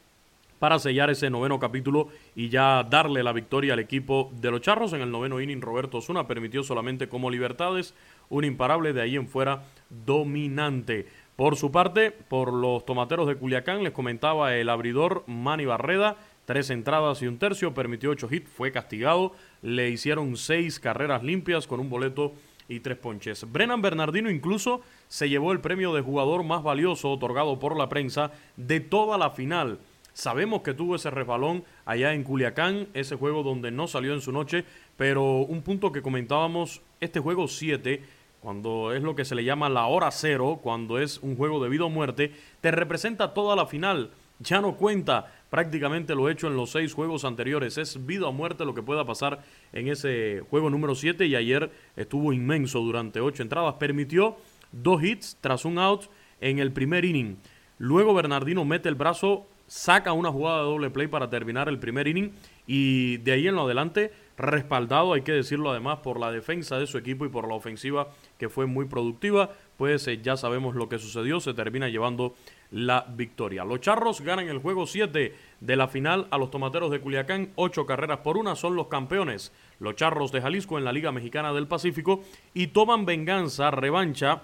para 0.58 0.78
sellar 0.78 1.10
ese 1.10 1.30
noveno 1.30 1.58
capítulo 1.58 2.08
y 2.34 2.48
ya 2.48 2.82
darle 2.82 3.22
la 3.22 3.32
victoria 3.32 3.74
al 3.74 3.78
equipo 3.78 4.30
de 4.40 4.50
los 4.50 4.60
Charros. 4.60 4.92
En 4.92 5.00
el 5.00 5.10
noveno 5.10 5.40
inning, 5.40 5.60
Roberto 5.60 5.98
Osuna 5.98 6.26
permitió 6.26 6.62
solamente 6.62 7.08
como 7.08 7.30
libertades 7.30 7.94
un 8.28 8.44
imparable 8.44 8.92
de 8.92 9.02
ahí 9.02 9.16
en 9.16 9.28
fuera 9.28 9.64
dominante. 9.88 11.06
Por 11.36 11.56
su 11.56 11.70
parte, 11.70 12.10
por 12.10 12.52
los 12.52 12.84
tomateros 12.84 13.28
de 13.28 13.36
Culiacán, 13.36 13.84
les 13.84 13.92
comentaba 13.92 14.56
el 14.56 14.68
abridor 14.68 15.22
Manny 15.28 15.66
Barreda, 15.66 16.16
tres 16.46 16.70
entradas 16.70 17.22
y 17.22 17.28
un 17.28 17.38
tercio, 17.38 17.74
permitió 17.74 18.10
ocho 18.10 18.28
hits, 18.28 18.50
fue 18.50 18.72
castigado, 18.72 19.32
le 19.62 19.88
hicieron 19.90 20.36
seis 20.36 20.80
carreras 20.80 21.22
limpias 21.22 21.66
con 21.66 21.78
un 21.78 21.90
boleto 21.90 22.32
y 22.68 22.80
tres 22.80 22.98
ponches. 22.98 23.50
Brennan 23.50 23.82
Bernardino 23.82 24.30
incluso 24.30 24.82
se 25.06 25.28
llevó 25.28 25.52
el 25.52 25.60
premio 25.60 25.94
de 25.94 26.02
jugador 26.02 26.42
más 26.42 26.62
valioso 26.62 27.10
otorgado 27.10 27.58
por 27.58 27.76
la 27.76 27.88
prensa 27.88 28.32
de 28.56 28.80
toda 28.80 29.16
la 29.16 29.30
final. 29.30 29.78
Sabemos 30.18 30.62
que 30.62 30.74
tuvo 30.74 30.96
ese 30.96 31.10
resbalón 31.12 31.62
allá 31.84 32.12
en 32.12 32.24
Culiacán, 32.24 32.88
ese 32.92 33.14
juego 33.14 33.44
donde 33.44 33.70
no 33.70 33.86
salió 33.86 34.14
en 34.14 34.20
su 34.20 34.32
noche, 34.32 34.64
pero 34.96 35.42
un 35.42 35.62
punto 35.62 35.92
que 35.92 36.02
comentábamos, 36.02 36.82
este 36.98 37.20
juego 37.20 37.46
7, 37.46 38.02
cuando 38.40 38.92
es 38.92 39.00
lo 39.00 39.14
que 39.14 39.24
se 39.24 39.36
le 39.36 39.44
llama 39.44 39.68
la 39.68 39.86
hora 39.86 40.10
cero, 40.10 40.58
cuando 40.60 40.98
es 40.98 41.18
un 41.18 41.36
juego 41.36 41.62
de 41.62 41.68
vida 41.68 41.84
o 41.84 41.88
muerte, 41.88 42.32
te 42.60 42.72
representa 42.72 43.32
toda 43.32 43.54
la 43.54 43.66
final. 43.66 44.10
Ya 44.40 44.60
no 44.60 44.74
cuenta 44.74 45.32
prácticamente 45.50 46.16
lo 46.16 46.28
hecho 46.28 46.48
en 46.48 46.56
los 46.56 46.72
seis 46.72 46.94
juegos 46.94 47.24
anteriores. 47.24 47.78
Es 47.78 48.04
vida 48.04 48.26
o 48.26 48.32
muerte 48.32 48.64
lo 48.64 48.74
que 48.74 48.82
pueda 48.82 49.04
pasar 49.04 49.44
en 49.72 49.86
ese 49.86 50.42
juego 50.50 50.68
número 50.68 50.96
7 50.96 51.26
y 51.26 51.36
ayer 51.36 51.70
estuvo 51.94 52.32
inmenso 52.32 52.80
durante 52.80 53.20
ocho 53.20 53.44
entradas. 53.44 53.74
Permitió 53.74 54.36
dos 54.72 55.00
hits 55.00 55.38
tras 55.40 55.64
un 55.64 55.78
out 55.78 56.06
en 56.40 56.58
el 56.58 56.72
primer 56.72 57.04
inning. 57.04 57.36
Luego 57.78 58.14
Bernardino 58.14 58.64
mete 58.64 58.88
el 58.88 58.96
brazo 58.96 59.46
saca 59.68 60.12
una 60.12 60.32
jugada 60.32 60.58
de 60.58 60.64
doble 60.64 60.90
play 60.90 61.06
para 61.06 61.30
terminar 61.30 61.68
el 61.68 61.78
primer 61.78 62.08
inning 62.08 62.32
y 62.66 63.18
de 63.18 63.32
ahí 63.32 63.46
en 63.46 63.54
lo 63.54 63.62
adelante 63.62 64.10
respaldado, 64.36 65.12
hay 65.12 65.22
que 65.22 65.32
decirlo 65.32 65.70
además, 65.70 65.98
por 65.98 66.18
la 66.18 66.30
defensa 66.30 66.78
de 66.78 66.86
su 66.86 66.96
equipo 66.96 67.26
y 67.26 67.28
por 67.28 67.46
la 67.46 67.54
ofensiva 67.54 68.08
que 68.38 68.48
fue 68.48 68.66
muy 68.66 68.86
productiva, 68.86 69.50
pues 69.76 70.06
eh, 70.08 70.20
ya 70.22 70.36
sabemos 70.36 70.74
lo 70.74 70.88
que 70.88 70.98
sucedió, 70.98 71.40
se 71.40 71.54
termina 71.54 71.88
llevando 71.88 72.34
la 72.70 73.06
victoria. 73.08 73.64
Los 73.64 73.80
Charros 73.80 74.20
ganan 74.20 74.48
el 74.48 74.58
juego 74.58 74.86
7 74.86 75.34
de 75.60 75.76
la 75.76 75.88
final 75.88 76.28
a 76.30 76.38
los 76.38 76.50
Tomateros 76.50 76.90
de 76.90 77.00
Culiacán, 77.00 77.50
8 77.56 77.84
carreras 77.84 78.18
por 78.18 78.36
una, 78.36 78.54
son 78.54 78.76
los 78.76 78.86
campeones. 78.86 79.52
Los 79.80 79.96
Charros 79.96 80.32
de 80.32 80.40
Jalisco 80.40 80.78
en 80.78 80.84
la 80.84 80.92
Liga 80.92 81.12
Mexicana 81.12 81.52
del 81.52 81.66
Pacífico 81.66 82.22
y 82.54 82.68
toman 82.68 83.06
venganza, 83.06 83.70
revancha 83.70 84.42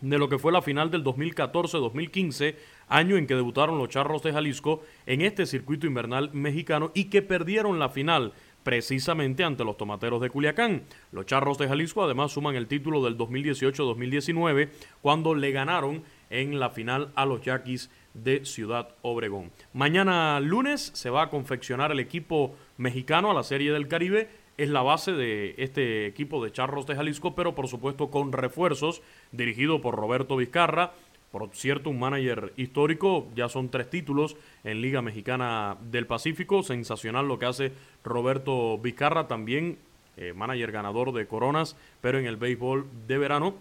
de 0.00 0.18
lo 0.18 0.28
que 0.28 0.38
fue 0.38 0.52
la 0.52 0.62
final 0.62 0.90
del 0.90 1.04
2014-2015 1.04 2.56
año 2.88 3.16
en 3.16 3.26
que 3.26 3.34
debutaron 3.34 3.78
los 3.78 3.88
Charros 3.88 4.22
de 4.22 4.32
Jalisco 4.32 4.82
en 5.06 5.22
este 5.22 5.46
circuito 5.46 5.86
invernal 5.86 6.30
mexicano 6.32 6.90
y 6.94 7.04
que 7.04 7.22
perdieron 7.22 7.78
la 7.78 7.88
final 7.88 8.32
precisamente 8.62 9.44
ante 9.44 9.64
los 9.64 9.76
Tomateros 9.76 10.20
de 10.20 10.30
Culiacán. 10.30 10.82
Los 11.12 11.26
Charros 11.26 11.58
de 11.58 11.68
Jalisco 11.68 12.02
además 12.02 12.32
suman 12.32 12.56
el 12.56 12.66
título 12.66 13.04
del 13.04 13.16
2018-2019 13.16 14.70
cuando 15.02 15.34
le 15.34 15.52
ganaron 15.52 16.02
en 16.30 16.58
la 16.58 16.70
final 16.70 17.10
a 17.14 17.26
los 17.26 17.42
Yaquis 17.42 17.90
de 18.14 18.44
Ciudad 18.44 18.88
Obregón. 19.02 19.50
Mañana 19.72 20.40
lunes 20.40 20.90
se 20.94 21.10
va 21.10 21.22
a 21.22 21.30
confeccionar 21.30 21.92
el 21.92 22.00
equipo 22.00 22.56
mexicano 22.78 23.30
a 23.30 23.34
la 23.34 23.42
Serie 23.42 23.72
del 23.72 23.88
Caribe. 23.88 24.28
Es 24.56 24.68
la 24.68 24.82
base 24.82 25.12
de 25.12 25.54
este 25.58 26.06
equipo 26.06 26.44
de 26.44 26.52
Charros 26.52 26.86
de 26.86 26.94
Jalisco, 26.94 27.34
pero 27.34 27.54
por 27.54 27.66
supuesto 27.66 28.10
con 28.10 28.32
refuerzos 28.32 29.02
dirigido 29.32 29.80
por 29.80 29.96
Roberto 29.96 30.36
Vizcarra, 30.36 30.92
por 31.34 31.50
cierto, 31.52 31.90
un 31.90 31.98
manager 31.98 32.52
histórico, 32.56 33.26
ya 33.34 33.48
son 33.48 33.68
tres 33.68 33.90
títulos 33.90 34.36
en 34.62 34.80
Liga 34.80 35.02
Mexicana 35.02 35.76
del 35.80 36.06
Pacífico. 36.06 36.62
Sensacional 36.62 37.26
lo 37.26 37.40
que 37.40 37.46
hace 37.46 37.72
Roberto 38.04 38.78
Vizcarra, 38.78 39.26
también 39.26 39.78
eh, 40.16 40.32
manager 40.32 40.70
ganador 40.70 41.12
de 41.12 41.26
coronas, 41.26 41.76
pero 42.00 42.20
en 42.20 42.26
el 42.26 42.36
béisbol 42.36 42.86
de 43.08 43.18
verano. 43.18 43.56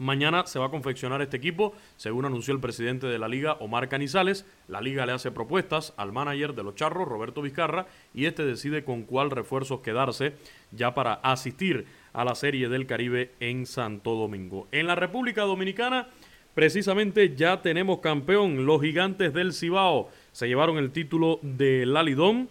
Mañana 0.00 0.46
se 0.46 0.58
va 0.58 0.64
a 0.64 0.70
confeccionar 0.70 1.20
este 1.20 1.36
equipo, 1.36 1.74
según 1.98 2.24
anunció 2.24 2.54
el 2.54 2.60
presidente 2.60 3.06
de 3.06 3.18
la 3.18 3.28
liga, 3.28 3.58
Omar 3.60 3.90
Canizales. 3.90 4.46
La 4.66 4.80
liga 4.80 5.04
le 5.04 5.12
hace 5.12 5.30
propuestas 5.30 5.92
al 5.98 6.10
manager 6.10 6.54
de 6.54 6.62
los 6.62 6.74
Charros, 6.74 7.06
Roberto 7.06 7.42
Vizcarra, 7.42 7.86
y 8.14 8.24
este 8.24 8.46
decide 8.46 8.82
con 8.82 9.02
cuál 9.02 9.30
refuerzos 9.30 9.82
quedarse 9.82 10.32
ya 10.72 10.94
para 10.94 11.12
asistir 11.12 11.84
a 12.14 12.24
la 12.24 12.34
Serie 12.34 12.70
del 12.70 12.86
Caribe 12.86 13.32
en 13.40 13.66
Santo 13.66 14.14
Domingo. 14.14 14.68
En 14.72 14.86
la 14.86 14.94
República 14.94 15.42
Dominicana 15.42 16.08
Precisamente 16.54 17.36
ya 17.36 17.62
tenemos 17.62 18.00
campeón, 18.00 18.66
los 18.66 18.82
gigantes 18.82 19.32
del 19.32 19.52
Cibao. 19.52 20.10
Se 20.32 20.48
llevaron 20.48 20.78
el 20.78 20.90
título 20.90 21.38
de 21.42 21.86
Lalidón 21.86 22.48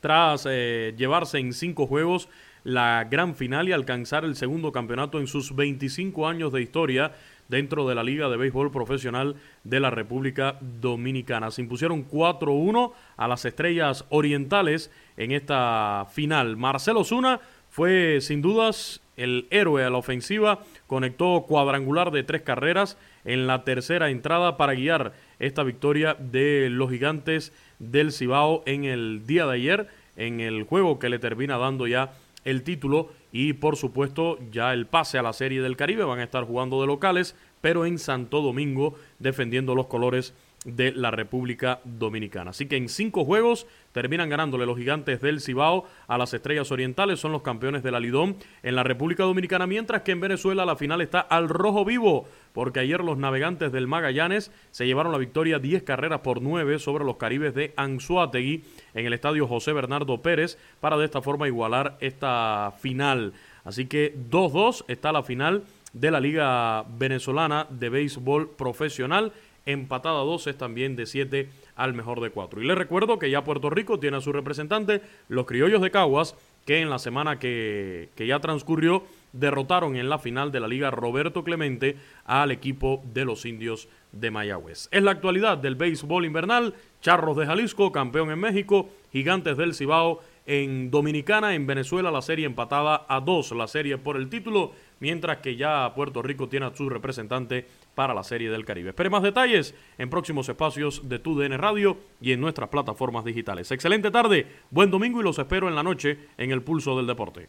tras 0.00 0.46
eh, 0.50 0.92
llevarse 0.98 1.38
en 1.38 1.52
cinco 1.52 1.86
juegos 1.86 2.28
la 2.64 3.06
gran 3.10 3.34
final 3.34 3.68
y 3.68 3.72
alcanzar 3.72 4.24
el 4.24 4.36
segundo 4.36 4.72
campeonato 4.72 5.18
en 5.18 5.26
sus 5.26 5.54
25 5.54 6.28
años 6.28 6.52
de 6.52 6.62
historia 6.62 7.12
dentro 7.48 7.86
de 7.86 7.94
la 7.94 8.02
Liga 8.02 8.28
de 8.28 8.36
Béisbol 8.36 8.70
Profesional 8.70 9.36
de 9.64 9.80
la 9.80 9.90
República 9.90 10.56
Dominicana. 10.60 11.50
Se 11.50 11.62
impusieron 11.62 12.08
4-1 12.08 12.92
a 13.16 13.28
las 13.28 13.44
Estrellas 13.44 14.04
Orientales 14.08 14.90
en 15.16 15.32
esta 15.32 16.06
final. 16.12 16.56
Marcelo 16.56 17.04
Zuna 17.04 17.40
fue 17.68 18.20
sin 18.20 18.42
dudas 18.42 19.00
el 19.16 19.46
héroe 19.50 19.84
a 19.84 19.90
la 19.90 19.98
ofensiva, 19.98 20.60
conectó 20.86 21.44
cuadrangular 21.46 22.10
de 22.10 22.22
tres 22.22 22.42
carreras 22.42 22.96
en 23.24 23.46
la 23.46 23.64
tercera 23.64 24.10
entrada 24.10 24.56
para 24.56 24.74
guiar 24.74 25.12
esta 25.38 25.62
victoria 25.62 26.14
de 26.18 26.68
los 26.70 26.90
gigantes 26.90 27.52
del 27.78 28.12
Cibao 28.12 28.62
en 28.66 28.84
el 28.84 29.26
día 29.26 29.46
de 29.46 29.54
ayer, 29.54 29.88
en 30.16 30.40
el 30.40 30.64
juego 30.64 30.98
que 30.98 31.08
le 31.08 31.18
termina 31.18 31.58
dando 31.58 31.86
ya 31.86 32.12
el 32.44 32.62
título 32.62 33.10
y 33.32 33.54
por 33.54 33.76
supuesto 33.76 34.38
ya 34.50 34.72
el 34.72 34.86
pase 34.86 35.18
a 35.18 35.22
la 35.22 35.32
Serie 35.32 35.62
del 35.62 35.76
Caribe. 35.76 36.04
Van 36.04 36.20
a 36.20 36.24
estar 36.24 36.44
jugando 36.44 36.80
de 36.80 36.86
locales, 36.86 37.36
pero 37.60 37.86
en 37.86 37.98
Santo 37.98 38.40
Domingo 38.40 38.94
defendiendo 39.18 39.74
los 39.74 39.86
colores 39.86 40.34
de 40.64 40.92
la 40.92 41.10
República 41.10 41.80
Dominicana. 41.84 42.50
Así 42.50 42.66
que 42.66 42.76
en 42.76 42.88
cinco 42.88 43.24
juegos 43.24 43.66
terminan 43.90 44.28
ganándole 44.28 44.64
los 44.64 44.78
gigantes 44.78 45.20
del 45.20 45.40
Cibao 45.40 45.84
a 46.06 46.18
las 46.18 46.32
Estrellas 46.34 46.70
Orientales, 46.70 47.20
son 47.20 47.32
los 47.32 47.42
campeones 47.42 47.82
de 47.82 47.90
la 47.90 48.00
Lidón 48.00 48.36
en 48.62 48.76
la 48.76 48.84
República 48.84 49.24
Dominicana, 49.24 49.66
mientras 49.66 50.02
que 50.02 50.12
en 50.12 50.20
Venezuela 50.20 50.64
la 50.64 50.76
final 50.76 51.00
está 51.00 51.20
al 51.20 51.48
rojo 51.48 51.84
vivo, 51.84 52.26
porque 52.52 52.80
ayer 52.80 53.02
los 53.02 53.18
navegantes 53.18 53.72
del 53.72 53.88
Magallanes 53.88 54.52
se 54.70 54.86
llevaron 54.86 55.12
la 55.12 55.18
victoria 55.18 55.58
10 55.58 55.82
carreras 55.82 56.20
por 56.20 56.42
9 56.42 56.78
sobre 56.78 57.04
los 57.04 57.16
caribes 57.16 57.54
de 57.54 57.74
Anzuategui 57.76 58.64
en 58.94 59.06
el 59.06 59.12
estadio 59.12 59.48
José 59.48 59.72
Bernardo 59.72 60.22
Pérez 60.22 60.58
para 60.80 60.96
de 60.96 61.04
esta 61.04 61.22
forma 61.22 61.48
igualar 61.48 61.96
esta 62.00 62.72
final. 62.78 63.32
Así 63.64 63.86
que 63.86 64.14
2-2 64.30 64.84
está 64.88 65.12
la 65.12 65.22
final 65.22 65.64
de 65.92 66.10
la 66.10 66.20
Liga 66.20 66.84
Venezolana 66.98 67.66
de 67.68 67.88
Béisbol 67.90 68.50
Profesional 68.50 69.32
empatada 69.66 70.20
a 70.20 70.24
2 70.24 70.46
es 70.48 70.58
también 70.58 70.96
de 70.96 71.06
7 71.06 71.48
al 71.76 71.94
mejor 71.94 72.20
de 72.20 72.30
4. 72.30 72.62
Y 72.62 72.66
les 72.66 72.76
recuerdo 72.76 73.18
que 73.18 73.30
ya 73.30 73.44
Puerto 73.44 73.70
Rico 73.70 73.98
tiene 73.98 74.16
a 74.16 74.20
su 74.20 74.32
representante, 74.32 75.02
los 75.28 75.46
criollos 75.46 75.80
de 75.82 75.90
Caguas, 75.90 76.34
que 76.66 76.80
en 76.80 76.90
la 76.90 76.98
semana 76.98 77.38
que, 77.38 78.10
que 78.14 78.26
ya 78.26 78.40
transcurrió 78.40 79.04
derrotaron 79.32 79.96
en 79.96 80.08
la 80.08 80.18
final 80.18 80.52
de 80.52 80.60
la 80.60 80.68
Liga 80.68 80.90
Roberto 80.90 81.42
Clemente 81.42 81.96
al 82.24 82.50
equipo 82.50 83.02
de 83.12 83.24
los 83.24 83.44
indios 83.46 83.88
de 84.12 84.30
Mayagüez. 84.30 84.88
Es 84.90 85.02
la 85.02 85.12
actualidad 85.12 85.58
del 85.58 85.74
béisbol 85.74 86.26
invernal, 86.26 86.74
Charros 87.00 87.36
de 87.36 87.46
Jalisco, 87.46 87.90
campeón 87.90 88.30
en 88.30 88.38
México, 88.38 88.88
Gigantes 89.10 89.56
del 89.56 89.74
Cibao 89.74 90.20
en 90.46 90.90
Dominicana, 90.90 91.54
en 91.54 91.66
Venezuela 91.66 92.10
la 92.10 92.22
serie 92.22 92.46
empatada 92.46 93.06
a 93.08 93.20
dos, 93.20 93.52
la 93.52 93.68
serie 93.68 93.98
por 93.98 94.16
el 94.16 94.28
título, 94.28 94.72
mientras 95.02 95.38
que 95.38 95.56
ya 95.56 95.92
Puerto 95.96 96.22
Rico 96.22 96.48
tiene 96.48 96.66
a 96.66 96.76
su 96.76 96.88
representante 96.88 97.66
para 97.96 98.14
la 98.14 98.22
serie 98.22 98.50
del 98.50 98.64
Caribe. 98.64 98.90
Espere 98.90 99.10
más 99.10 99.24
detalles 99.24 99.74
en 99.98 100.08
próximos 100.08 100.48
espacios 100.48 101.08
de 101.08 101.18
TUDN 101.18 101.58
Radio 101.58 101.98
y 102.20 102.30
en 102.30 102.40
nuestras 102.40 102.68
plataformas 102.68 103.24
digitales. 103.24 103.72
Excelente 103.72 104.12
tarde, 104.12 104.46
buen 104.70 104.92
domingo 104.92 105.20
y 105.20 105.24
los 105.24 105.40
espero 105.40 105.68
en 105.68 105.74
la 105.74 105.82
noche 105.82 106.18
en 106.38 106.52
el 106.52 106.62
Pulso 106.62 106.96
del 106.96 107.08
Deporte. 107.08 107.48